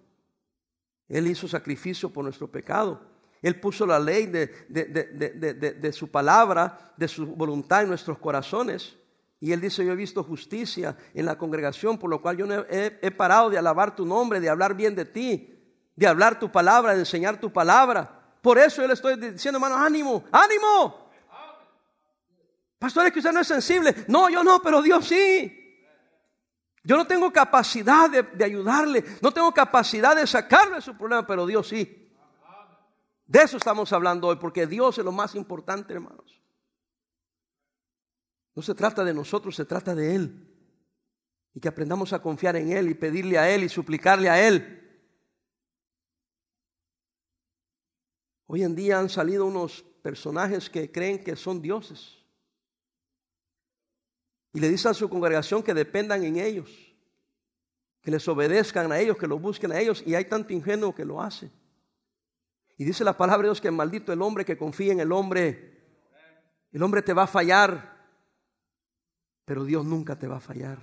Él 1.09 1.27
hizo 1.27 1.47
sacrificio 1.47 2.11
por 2.11 2.23
nuestro 2.23 2.49
pecado. 2.49 3.01
Él 3.41 3.59
puso 3.59 3.85
la 3.85 3.99
ley 3.99 4.27
de, 4.27 4.47
de, 4.69 5.93
su 5.93 6.09
palabra, 6.09 6.93
de 6.95 7.07
su 7.07 7.25
voluntad 7.25 7.81
en 7.81 7.89
nuestros 7.89 8.19
corazones. 8.19 8.95
Y 9.41 9.51
Él 9.51 9.59
dice, 9.59 9.83
yo 9.83 9.91
he 9.91 9.95
visto 9.95 10.23
justicia 10.23 10.95
en 11.13 11.25
la 11.25 11.37
congregación, 11.37 11.97
por 11.97 12.09
lo 12.09 12.21
cual 12.21 12.37
yo 12.37 12.45
he, 12.69 12.99
he 13.01 13.11
parado 13.11 13.49
de 13.49 13.57
alabar 13.57 13.95
tu 13.95 14.05
nombre, 14.05 14.39
de 14.39 14.47
hablar 14.47 14.75
bien 14.75 14.95
de 14.95 15.03
ti, 15.03 15.59
de 15.95 16.07
hablar 16.07 16.39
tu 16.39 16.51
palabra, 16.51 16.93
de 16.93 16.99
enseñar 16.99 17.39
tu 17.39 17.51
palabra. 17.51 18.21
Por 18.39 18.59
eso 18.59 18.83
yo 18.83 18.87
le 18.87 18.93
estoy 18.93 19.15
diciendo, 19.17 19.57
hermano, 19.57 19.83
ánimo, 19.83 20.23
ánimo. 20.31 21.09
Pastor, 22.77 23.07
es 23.07 23.13
que 23.13 23.19
usted 23.19 23.31
no 23.31 23.41
es 23.41 23.47
sensible. 23.47 24.05
No, 24.07 24.29
yo 24.29 24.43
no, 24.43 24.61
pero 24.61 24.81
Dios 24.81 25.07
sí. 25.07 25.57
Yo 26.83 26.97
no 26.97 27.05
tengo 27.05 27.31
capacidad 27.31 28.09
de, 28.09 28.43
ayudarle, 28.43 29.03
no 29.21 29.31
tengo 29.31 29.51
capacidad 29.53 30.15
de 30.15 30.25
sacarle 30.25 30.75
de 30.75 30.81
su 30.81 30.97
problema, 30.97 31.25
pero 31.25 31.45
Dios 31.45 31.67
sí. 31.67 32.11
De 33.25 33.39
eso 33.39 33.57
estamos 33.57 33.93
hablando 33.93 34.27
hoy, 34.27 34.37
porque 34.37 34.65
Dios 34.65 34.97
es 34.97 35.05
lo 35.05 35.11
más 35.11 35.35
importante, 35.35 35.93
hermanos. 35.93 36.40
No 38.61 38.65
se 38.65 38.75
trata 38.75 39.03
de 39.03 39.11
nosotros, 39.11 39.55
se 39.55 39.65
trata 39.65 39.95
de 39.95 40.13
Él. 40.13 40.47
Y 41.55 41.59
que 41.59 41.67
aprendamos 41.67 42.13
a 42.13 42.21
confiar 42.21 42.55
en 42.57 42.71
Él 42.71 42.91
y 42.91 42.93
pedirle 42.93 43.39
a 43.39 43.49
Él 43.49 43.63
y 43.63 43.69
suplicarle 43.69 44.29
a 44.29 44.47
Él. 44.47 45.03
Hoy 48.45 48.61
en 48.61 48.75
día 48.75 48.99
han 48.99 49.09
salido 49.09 49.47
unos 49.47 49.81
personajes 50.03 50.69
que 50.69 50.91
creen 50.91 51.23
que 51.23 51.35
son 51.35 51.59
dioses. 51.59 52.19
Y 54.53 54.59
le 54.59 54.69
dicen 54.69 54.91
a 54.91 54.93
su 54.93 55.09
congregación 55.09 55.63
que 55.63 55.73
dependan 55.73 56.23
en 56.23 56.35
ellos, 56.35 56.69
que 58.03 58.11
les 58.11 58.27
obedezcan 58.27 58.91
a 58.91 58.99
ellos, 58.99 59.17
que 59.17 59.25
lo 59.25 59.39
busquen 59.39 59.71
a 59.71 59.79
ellos. 59.79 60.03
Y 60.05 60.13
hay 60.13 60.25
tanto 60.25 60.53
ingenuo 60.53 60.93
que 60.93 61.03
lo 61.03 61.19
hace. 61.19 61.49
Y 62.77 62.83
dice 62.83 63.03
la 63.03 63.17
palabra 63.17 63.41
de 63.41 63.47
Dios 63.47 63.59
que 63.59 63.71
maldito 63.71 64.13
el 64.13 64.21
hombre 64.21 64.45
que 64.45 64.55
confía 64.55 64.91
en 64.91 64.99
el 64.99 65.11
hombre. 65.11 65.81
El 66.71 66.83
hombre 66.83 67.01
te 67.01 67.13
va 67.13 67.23
a 67.23 67.27
fallar, 67.27 68.00
pero 69.51 69.65
Dios 69.65 69.83
nunca 69.83 70.17
te 70.17 70.29
va 70.29 70.37
a 70.37 70.39
fallar. 70.39 70.79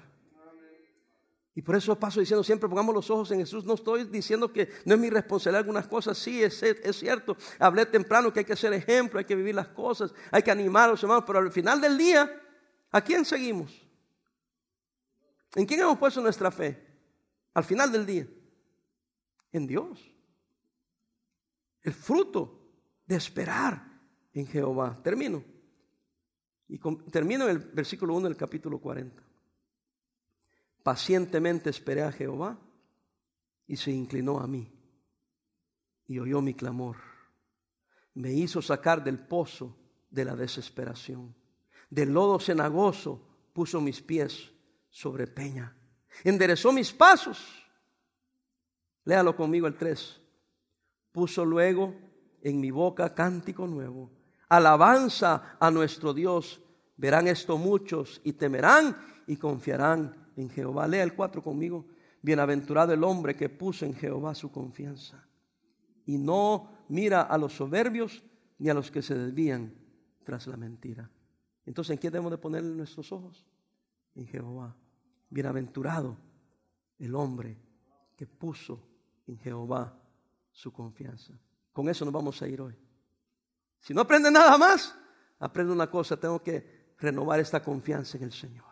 Y 1.54 1.62
por 1.62 1.74
eso 1.74 1.98
paso 1.98 2.20
diciendo 2.20 2.44
siempre, 2.44 2.68
pongamos 2.68 2.94
los 2.94 3.08
ojos 3.08 3.30
en 3.30 3.38
Jesús. 3.38 3.64
No 3.64 3.72
estoy 3.72 4.04
diciendo 4.04 4.52
que 4.52 4.68
no 4.84 4.92
es 4.92 5.00
mi 5.00 5.08
responsabilidad 5.08 5.60
algunas 5.60 5.88
cosas. 5.88 6.18
Sí, 6.18 6.42
es, 6.42 6.62
es 6.62 6.98
cierto. 6.98 7.34
Hablé 7.58 7.86
temprano 7.86 8.30
que 8.30 8.40
hay 8.40 8.44
que 8.44 8.54
ser 8.56 8.74
ejemplo, 8.74 9.18
hay 9.18 9.24
que 9.24 9.34
vivir 9.34 9.54
las 9.54 9.68
cosas, 9.68 10.12
hay 10.30 10.42
que 10.42 10.50
animar 10.50 10.84
a 10.84 10.92
los 10.92 11.02
hermanos. 11.02 11.24
Pero 11.26 11.38
al 11.38 11.50
final 11.50 11.80
del 11.80 11.96
día, 11.96 12.30
¿A 12.90 13.00
quién 13.00 13.24
seguimos? 13.24 13.82
¿En 15.54 15.64
quién 15.64 15.80
hemos 15.80 15.96
puesto 15.98 16.20
nuestra 16.20 16.50
fe? 16.50 16.86
Al 17.54 17.64
final 17.64 17.90
del 17.90 18.04
día. 18.04 18.26
En 19.50 19.66
Dios. 19.66 19.98
El 21.80 21.94
fruto 21.94 22.60
de 23.06 23.16
esperar 23.16 23.82
en 24.34 24.46
Jehová. 24.46 25.00
Termino. 25.02 25.57
Y 26.68 26.78
termino 27.10 27.44
en 27.44 27.50
el 27.50 27.58
versículo 27.58 28.14
1 28.14 28.28
del 28.28 28.36
capítulo 28.36 28.78
40. 28.78 29.22
Pacientemente 30.82 31.70
esperé 31.70 32.02
a 32.02 32.12
Jehová 32.12 32.58
y 33.66 33.76
se 33.76 33.90
inclinó 33.90 34.40
a 34.40 34.46
mí 34.46 34.70
y 36.06 36.18
oyó 36.18 36.40
mi 36.40 36.54
clamor. 36.54 36.96
Me 38.14 38.32
hizo 38.32 38.60
sacar 38.62 39.02
del 39.02 39.18
pozo 39.18 39.76
de 40.10 40.24
la 40.24 40.36
desesperación 40.36 41.34
del 41.90 42.12
lodo 42.12 42.38
cenagoso 42.38 43.20
puso 43.52 43.80
mis 43.80 44.00
pies 44.00 44.50
sobre 44.90 45.26
peña. 45.26 45.74
Enderezó 46.24 46.72
mis 46.72 46.92
pasos. 46.92 47.38
Léalo 49.04 49.34
conmigo 49.34 49.66
el 49.66 49.76
3. 49.76 50.20
Puso 51.12 51.44
luego 51.44 51.94
en 52.42 52.60
mi 52.60 52.70
boca 52.70 53.14
cántico 53.14 53.66
nuevo. 53.66 54.10
Alabanza 54.48 55.56
a 55.58 55.70
nuestro 55.70 56.14
Dios. 56.14 56.60
Verán 56.96 57.28
esto 57.28 57.58
muchos 57.58 58.20
y 58.24 58.32
temerán 58.32 58.96
y 59.26 59.36
confiarán 59.36 60.28
en 60.36 60.50
Jehová. 60.50 60.88
Lea 60.88 61.02
el 61.02 61.14
4 61.14 61.42
conmigo. 61.42 61.86
Bienaventurado 62.22 62.92
el 62.92 63.04
hombre 63.04 63.36
que 63.36 63.48
puso 63.48 63.84
en 63.84 63.94
Jehová 63.94 64.34
su 64.34 64.50
confianza. 64.50 65.24
Y 66.06 66.18
no 66.18 66.84
mira 66.88 67.22
a 67.22 67.38
los 67.38 67.54
soberbios 67.54 68.24
ni 68.58 68.68
a 68.70 68.74
los 68.74 68.90
que 68.90 69.02
se 69.02 69.14
desvían 69.14 69.72
tras 70.24 70.46
la 70.46 70.56
mentira. 70.56 71.10
Entonces, 71.64 71.92
¿en 71.92 71.98
quién 71.98 72.12
debemos 72.12 72.32
de 72.32 72.38
poner 72.38 72.64
nuestros 72.64 73.12
ojos? 73.12 73.46
En 74.14 74.26
Jehová. 74.26 74.74
Bienaventurado 75.30 76.16
el 76.98 77.14
hombre 77.14 77.58
que 78.16 78.26
puso 78.26 78.82
en 79.26 79.38
Jehová 79.38 79.96
su 80.50 80.72
confianza. 80.72 81.38
Con 81.72 81.88
eso 81.88 82.04
nos 82.04 82.14
vamos 82.14 82.42
a 82.42 82.48
ir 82.48 82.60
hoy. 82.60 82.74
Si 83.80 83.94
no 83.94 84.02
aprende 84.02 84.30
nada 84.30 84.56
más, 84.58 84.96
aprende 85.38 85.72
una 85.72 85.90
cosa, 85.90 86.18
tengo 86.18 86.42
que 86.42 86.94
renovar 86.98 87.40
esta 87.40 87.62
confianza 87.62 88.16
en 88.18 88.24
el 88.24 88.32
Señor. 88.32 88.64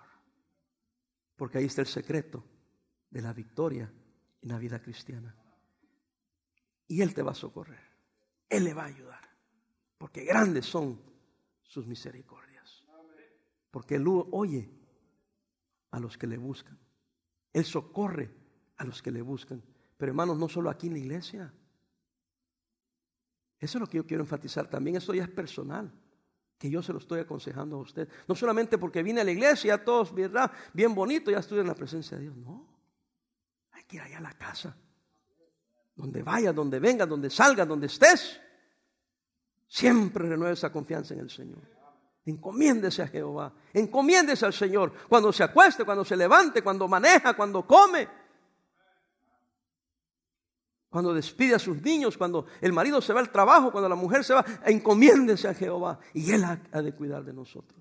Porque 1.37 1.59
ahí 1.59 1.66
está 1.66 1.83
el 1.83 1.87
secreto 1.87 2.45
de 3.11 3.23
la 3.23 3.33
victoria 3.33 3.92
en 4.42 4.49
la 4.49 4.59
vida 4.59 4.81
cristiana. 4.81 5.35
Y 6.88 7.03
Él 7.03 7.14
te 7.14 7.23
va 7.23 7.33
a 7.33 7.35
socorrer. 7.35 7.85
Él 8.49 8.64
le 8.64 8.75
va 8.75 8.85
a 8.85 8.87
ayudar. 8.87 9.29
Porque 9.99 10.25
grandes 10.25 10.66
son 10.66 11.01
sus 11.62 11.87
misericordias 11.87 12.47
porque 13.77 13.97
Él 13.97 14.07
oye 14.09 14.71
a 15.90 16.01
los 16.01 16.16
que 16.16 16.27
le 16.27 16.38
buscan. 16.38 16.79
Él 17.53 17.62
socorre 17.66 18.35
a 18.79 18.85
los 18.85 19.03
que 19.03 19.11
le 19.11 19.21
buscan. 19.21 19.62
Pero 19.99 20.12
hermanos, 20.12 20.38
no 20.38 20.49
solo 20.49 20.71
aquí 20.71 20.87
en 20.87 20.95
la 20.95 20.99
iglesia. 21.01 21.53
Eso 23.59 23.79
es 23.79 23.81
lo 23.81 23.87
que 23.87 23.97
yo 23.97 24.07
quiero 24.07 24.23
enfatizar 24.23 24.69
también. 24.69 24.97
Esto 24.97 25.14
ya 25.14 25.25
es 25.25 25.31
personal. 25.31 25.92
Que 26.59 26.71
yo 26.71 26.83
se 26.83 26.92
lo 26.92 26.99
estoy 26.99 27.21
aconsejando 27.21 27.77
a 27.77 27.81
usted. 27.81 28.09
No 28.27 28.35
solamente 28.35 28.79
porque 28.79 29.03
vine 29.03 29.21
a 29.21 29.25
la 29.25 29.31
iglesia, 29.31 29.83
todos, 29.85 30.14
¿verdad? 30.14 30.51
Bien 30.73 30.95
bonito, 30.95 31.31
ya 31.31 31.38
estoy 31.38 31.61
en 31.61 31.66
la 31.66 31.75
presencia 31.75 32.16
de 32.16 32.25
Dios. 32.25 32.37
No. 32.37 32.66
Hay 33.73 33.85
que 33.85 33.97
ir 33.97 34.03
allá 34.03 34.19
a 34.19 34.23
la 34.23 34.33
casa. 34.33 34.77
Donde 35.95 36.23
vaya, 36.23 36.53
donde 36.53 36.79
venga, 36.79 37.07
donde 37.07 37.31
salga, 37.31 37.64
donde 37.64 37.87
estés. 37.87 38.40
Siempre 39.66 40.29
renueve 40.29 40.55
esa 40.55 40.71
confianza 40.71 41.14
en 41.14 41.21
el 41.21 41.31
Señor. 41.31 41.62
Encomiéndese 42.25 43.03
a 43.03 43.09
Jehová. 43.09 43.53
Encomiéndese 43.73 44.47
al 44.47 44.53
Señor. 44.53 44.92
Cuando 45.09 45.33
se 45.33 45.45
acueste, 45.45 45.85
cuando 45.85 46.05
se 46.05 46.16
levante, 46.16 46.62
cuando 46.62 46.88
maneja, 46.88 47.35
cuando 47.35 47.66
come. 47.66 48.09
Cuando 50.96 51.12
despide 51.12 51.54
a 51.54 51.59
sus 51.59 51.82
niños, 51.82 52.16
cuando 52.16 52.46
el 52.59 52.72
marido 52.72 53.02
se 53.02 53.12
va 53.12 53.20
al 53.20 53.30
trabajo, 53.30 53.70
cuando 53.70 53.87
la 53.87 53.96
mujer 53.96 54.24
se 54.24 54.32
va, 54.32 54.42
encomiéndese 54.64 55.46
a 55.46 55.52
Jehová 55.52 56.00
y 56.14 56.32
Él 56.32 56.42
ha, 56.42 56.56
de 56.80 56.94
cuidar 56.94 57.22
de 57.22 57.35
nosotros. 57.35 57.78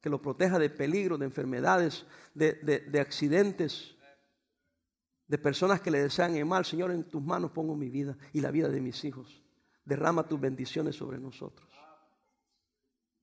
Que 0.00 0.10
lo 0.10 0.20
proteja 0.20 0.58
de 0.58 0.68
peligro, 0.68 1.16
de 1.16 1.26
enfermedades, 1.26 2.04
de, 2.34 2.54
de 2.54 3.00
accidentes, 3.00 3.94
de 5.28 5.38
personas 5.38 5.80
que 5.80 5.92
le 5.92 6.02
desean 6.02 6.34
el 6.34 6.44
mal. 6.44 6.64
Señor, 6.64 6.90
en 6.90 7.04
tus 7.04 7.22
manos 7.22 7.52
pongo 7.52 7.76
mi 7.76 7.88
vida 7.88 8.18
y 8.32 8.40
la 8.40 8.50
vida 8.50 8.68
de 8.68 8.80
mis 8.80 9.04
hijos. 9.04 9.40
Derrama 9.84 10.26
tus 10.26 10.40
bendiciones 10.40 10.96
sobre 10.96 11.20
nosotros. 11.20 11.70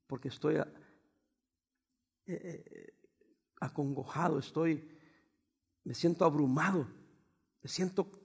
Porque 0.07 0.29
estoy 0.29 0.55
eh, 0.55 0.63
eh, 2.27 2.93
acongojado, 3.59 4.39
estoy, 4.39 4.89
me 5.83 5.95
siento 5.95 6.23
abrumado, 6.23 6.87
me 7.61 7.69
siento 7.69 8.20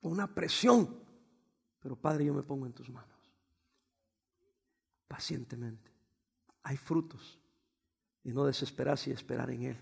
con 0.00 0.12
una 0.12 0.32
presión. 0.34 1.02
Pero 1.80 1.96
Padre, 1.96 2.24
yo 2.24 2.34
me 2.34 2.42
pongo 2.42 2.66
en 2.66 2.72
tus 2.72 2.88
manos. 2.90 3.16
Pacientemente. 5.06 5.90
Hay 6.62 6.76
frutos. 6.76 7.38
Y 8.24 8.32
no 8.32 8.44
desesperarse 8.44 9.10
y 9.10 9.12
esperar 9.12 9.50
en 9.50 9.62
Él. 9.62 9.78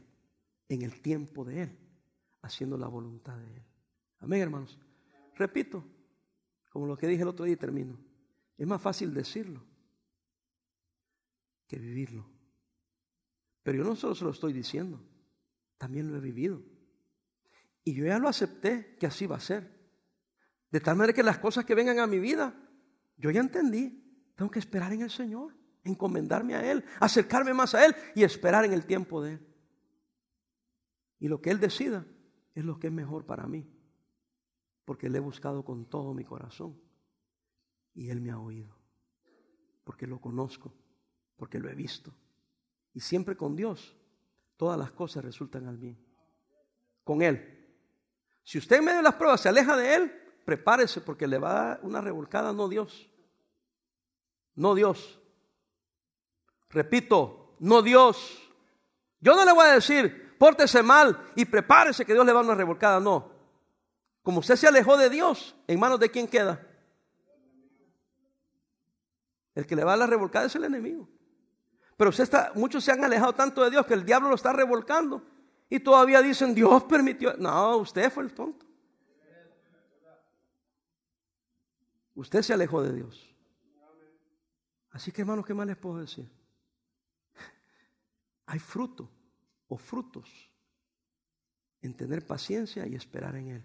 En 0.68 0.83
el 0.83 1.00
tiempo 1.00 1.44
de 1.44 1.62
Él. 1.62 1.79
Haciendo 2.42 2.76
la 2.76 2.88
voluntad 2.88 3.37
de 3.37 3.57
Él. 3.57 3.62
Amén, 4.20 4.42
hermanos. 4.42 4.79
Repito, 5.35 5.85
como 6.70 6.87
lo 6.87 6.96
que 6.96 7.07
dije 7.07 7.22
el 7.22 7.29
otro 7.29 7.44
día 7.44 7.55
y 7.55 7.59
termino. 7.59 7.98
Es 8.57 8.66
más 8.66 8.81
fácil 8.81 9.12
decirlo 9.12 9.62
que 11.66 11.79
vivirlo. 11.79 12.26
Pero 13.62 13.79
yo 13.79 13.85
no 13.85 13.96
solo 13.96 14.14
se 14.14 14.24
lo 14.24 14.31
estoy 14.31 14.52
diciendo, 14.52 15.00
también 15.76 16.11
lo 16.11 16.18
he 16.18 16.20
vivido. 16.20 16.62
Y 17.85 17.94
yo 17.94 18.07
ya 18.07 18.18
lo 18.18 18.29
acepté 18.29 18.96
que 18.98 19.07
así 19.07 19.26
va 19.26 19.37
a 19.37 19.40
ser. 19.40 19.76
De 20.70 20.81
tal 20.81 20.96
manera 20.96 21.14
que 21.14 21.22
las 21.22 21.38
cosas 21.38 21.64
que 21.64 21.74
vengan 21.74 21.98
a 21.98 22.07
mi 22.07 22.18
vida, 22.18 22.55
yo 23.16 23.31
ya 23.31 23.40
entendí. 23.40 24.02
Tengo 24.35 24.50
que 24.50 24.59
esperar 24.59 24.92
en 24.92 25.02
el 25.02 25.11
Señor, 25.11 25.55
encomendarme 25.85 26.55
a 26.55 26.70
Él, 26.70 26.85
acercarme 27.00 27.55
más 27.55 27.74
a 27.74 27.87
Él 27.87 27.94
y 28.14 28.22
esperar 28.22 28.64
en 28.64 28.72
el 28.72 28.85
tiempo 28.85 29.22
de 29.22 29.35
Él. 29.35 29.46
Y 31.18 31.29
lo 31.29 31.40
que 31.40 31.50
Él 31.50 31.61
decida 31.61 32.05
es 32.55 32.64
lo 32.64 32.79
que 32.79 32.88
es 32.88 32.92
mejor 32.92 33.24
para 33.24 33.46
mí, 33.46 33.66
porque 34.85 35.09
le 35.09 35.18
he 35.18 35.20
buscado 35.20 35.64
con 35.64 35.87
todo 35.87 36.12
mi 36.12 36.24
corazón 36.24 36.79
y 37.94 38.11
Él 38.11 38.20
me 38.20 38.31
ha 38.31 38.38
oído, 38.38 38.76
porque 39.85 40.07
lo 40.07 40.20
conozco, 40.20 40.74
porque 41.37 41.59
lo 41.59 41.70
he 41.70 41.74
visto. 41.74 42.14
Y 42.92 43.00
siempre 43.00 43.37
con 43.37 43.57
Dios, 43.57 43.96
todas 44.57 44.79
las 44.79 44.90
cosas 44.92 45.24
resultan 45.24 45.66
al 45.66 45.79
bien. 45.79 45.98
Con 47.05 47.22
Él. 47.22 47.52
Si 48.42 48.59
usted 48.59 48.76
en 48.76 48.85
medio 48.85 48.98
de 48.98 49.02
las 49.02 49.14
pruebas 49.14 49.40
se 49.40 49.48
aleja 49.48 49.76
de 49.76 49.94
Él, 49.94 50.12
prepárese 50.46 51.00
porque 51.00 51.26
le 51.26 51.38
va 51.38 51.50
a 51.50 51.64
dar 51.64 51.80
una 51.82 52.00
revolcada, 52.00 52.52
no 52.52 52.68
Dios. 52.68 53.11
No 54.54 54.74
Dios. 54.74 55.20
Repito, 56.70 57.56
no 57.59 57.82
Dios. 57.82 58.38
Yo 59.20 59.35
no 59.35 59.44
le 59.44 59.52
voy 59.52 59.66
a 59.66 59.72
decir, 59.72 60.37
pórtese 60.38 60.82
mal 60.82 61.20
y 61.35 61.44
prepárese 61.44 62.06
que 62.06 62.14
Dios 62.14 62.24
le 62.24 62.32
va 62.32 62.40
a 62.40 62.42
dar 62.42 62.50
una 62.52 62.59
revolcada, 62.59 63.00
no. 63.00 63.32
Como 64.22 64.38
usted 64.38 64.54
se 64.54 64.68
alejó 64.68 64.96
de 64.96 65.11
Dios, 65.11 65.56
¿en 65.66 65.80
manos 65.80 65.98
de 65.98 66.11
quién 66.11 66.28
queda? 66.28 66.64
El 69.54 69.66
que 69.66 69.74
le 69.74 69.82
va 69.82 69.94
a 69.94 69.96
dar 69.96 70.06
la 70.06 70.12
revolcada 70.12 70.46
es 70.46 70.54
el 70.54 70.64
enemigo. 70.64 71.09
Pero 71.96 72.11
usted 72.11 72.24
está, 72.24 72.52
muchos 72.54 72.85
se 72.85 72.92
han 72.92 73.02
alejado 73.02 73.32
tanto 73.35 73.64
de 73.64 73.70
Dios 73.70 73.85
que 73.85 73.94
el 73.94 74.04
diablo 74.04 74.28
lo 74.28 74.37
está 74.37 74.52
revolcando. 74.52 75.24
Y 75.68 75.80
todavía 75.80 76.22
dicen, 76.22 76.54
Dios 76.54 76.85
permitió. 76.85 77.35
No, 77.37 77.78
usted 77.78 78.12
fue 78.12 78.22
el 78.22 78.32
tonto. 78.32 78.65
Usted 82.16 82.42
se 82.42 82.52
alejó 82.52 82.83
de 82.83 82.94
Dios. 82.94 83.33
Así 84.90 85.12
que 85.12 85.20
hermanos, 85.20 85.46
¿qué 85.46 85.55
más 85.55 85.66
les 85.66 85.76
puedo 85.76 85.98
decir? 85.98 86.29
Hay 88.46 88.59
fruto 88.59 89.11
o 89.68 89.76
frutos 89.76 90.50
en 91.83 91.94
tener 91.94 92.26
paciencia 92.26 92.87
y 92.87 92.94
esperar 92.94 93.37
en 93.37 93.48
Él. 93.48 93.64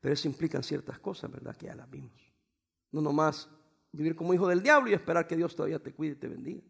Pero 0.00 0.14
eso 0.14 0.26
implica 0.26 0.62
ciertas 0.62 0.98
cosas, 0.98 1.30
¿verdad? 1.30 1.54
Que 1.54 1.66
ya 1.66 1.74
las 1.74 1.88
vimos. 1.88 2.32
No 2.90 3.02
nomás 3.02 3.48
vivir 3.92 4.16
como 4.16 4.32
hijo 4.32 4.48
del 4.48 4.62
diablo 4.62 4.90
y 4.90 4.94
esperar 4.94 5.28
que 5.28 5.36
Dios 5.36 5.54
todavía 5.54 5.78
te 5.78 5.92
cuide 5.92 6.12
y 6.12 6.16
te 6.16 6.28
bendiga. 6.28 6.62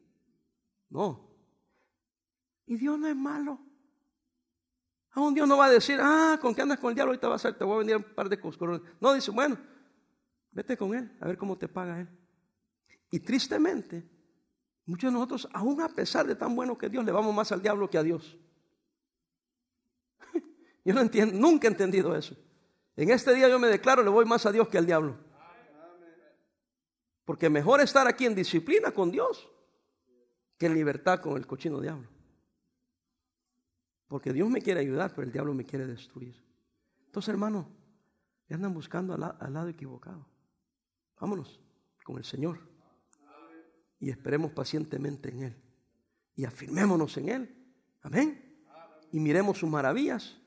No. 0.91 1.31
Y 2.67 2.77
Dios 2.77 2.99
no 2.99 3.07
es 3.07 3.17
malo. 3.17 3.61
Aún 5.13 5.35
Dios 5.35 5.47
no 5.47 5.57
va 5.57 5.67
a 5.67 5.71
decir, 5.71 5.99
ah, 6.03 6.39
con 6.41 6.55
que 6.55 6.63
andas 6.63 6.81
con 6.81 6.91
el 6.91 6.95
diablo, 6.95 7.13
ahorita 7.13 7.29
vas 7.29 7.45
a, 7.45 7.57
te 7.57 7.65
voy 7.65 7.77
a 7.77 7.79
vender 7.79 7.97
un 7.99 8.15
par 8.15 8.29
de 8.29 8.41
cosas. 8.41 8.81
No, 9.01 9.15
dice, 9.15 9.31
bueno, 9.31 9.57
Vete 10.53 10.77
con 10.77 10.95
Él, 10.95 11.17
a 11.21 11.27
ver 11.27 11.37
cómo 11.37 11.57
te 11.57 11.67
paga 11.67 12.01
Él. 12.01 12.09
Y 13.11 13.21
tristemente, 13.21 14.09
muchos 14.87 15.11
de 15.11 15.15
nosotros, 15.15 15.49
aún 15.53 15.81
a 15.81 15.89
pesar 15.89 16.27
de 16.27 16.35
tan 16.35 16.55
bueno 16.55 16.79
que 16.79 16.89
Dios, 16.89 17.05
le 17.05 17.13
vamos 17.13 17.35
más 17.35 17.51
al 17.53 17.63
diablo 17.63 17.89
que 17.89 17.99
a 17.99 18.03
Dios. 18.03 18.39
Yo 20.85 20.95
no 20.95 21.01
entiendo, 21.01 21.39
nunca 21.39 21.67
he 21.67 21.71
entendido 21.71 22.15
eso. 22.15 22.37
En 22.95 23.11
este 23.11 23.35
día 23.35 23.49
yo 23.49 23.59
me 23.59 23.69
declaro, 23.69 24.03
le 24.03 24.11
voy 24.11 24.27
más 24.27 24.45
a 24.45 24.53
Dios 24.53 24.69
que 24.69 24.77
al 24.77 24.85
diablo. 24.85 25.17
Porque 27.25 27.49
mejor 27.49 27.81
estar 27.81 28.07
aquí 28.07 28.27
en 28.27 28.35
disciplina 28.35 28.91
con 28.91 29.11
Dios 29.11 29.49
que 30.59 30.67
en 30.67 30.75
libertad 30.75 31.21
con 31.21 31.39
el 31.39 31.47
cochino 31.47 31.81
diablo. 31.81 32.07
Porque 34.09 34.35
Dios 34.35 34.51
me 34.51 34.61
quiere 34.61 34.81
ayudar, 34.81 35.15
pero 35.15 35.27
el 35.27 35.33
diablo 35.33 35.55
me 35.55 35.65
quiere 35.65 35.87
destruir. 35.87 36.45
Entonces, 37.07 37.31
hermano, 37.31 37.67
andan 38.55 38.75
buscando 38.75 39.15
al 39.15 39.53
lado 39.53 39.69
equivocado. 39.69 40.27
Vámonos 41.21 41.61
con 42.05 42.17
el 42.19 42.25
Señor. 42.25 42.61
Y 43.99 44.11
esperemos 44.11 44.51
pacientemente 44.53 45.31
en 45.31 45.43
Él. 45.45 45.63
Y 46.35 46.45
afirmémonos 46.45 47.17
en 47.19 47.29
Él. 47.29 47.75
Amén. 48.03 48.59
Y 49.13 49.21
miremos 49.21 49.59
sus 49.59 49.71
maravillas. 49.71 50.39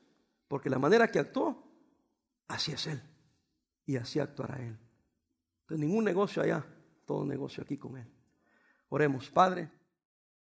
Porque 0.48 0.70
la 0.70 0.78
manera 0.78 1.10
que 1.10 1.18
actuó, 1.18 1.66
así 2.48 2.72
es 2.72 2.86
Él. 2.86 3.02
Y 3.86 3.96
así 3.96 4.18
actuará 4.18 4.56
Él. 4.56 4.78
Entonces 5.62 5.86
ningún 5.86 6.04
negocio 6.04 6.42
allá, 6.42 6.64
todo 7.06 7.24
negocio 7.24 7.62
aquí 7.62 7.76
con 7.76 7.96
Él. 7.96 8.06
Oremos, 8.88 9.30
Padre. 9.30 9.70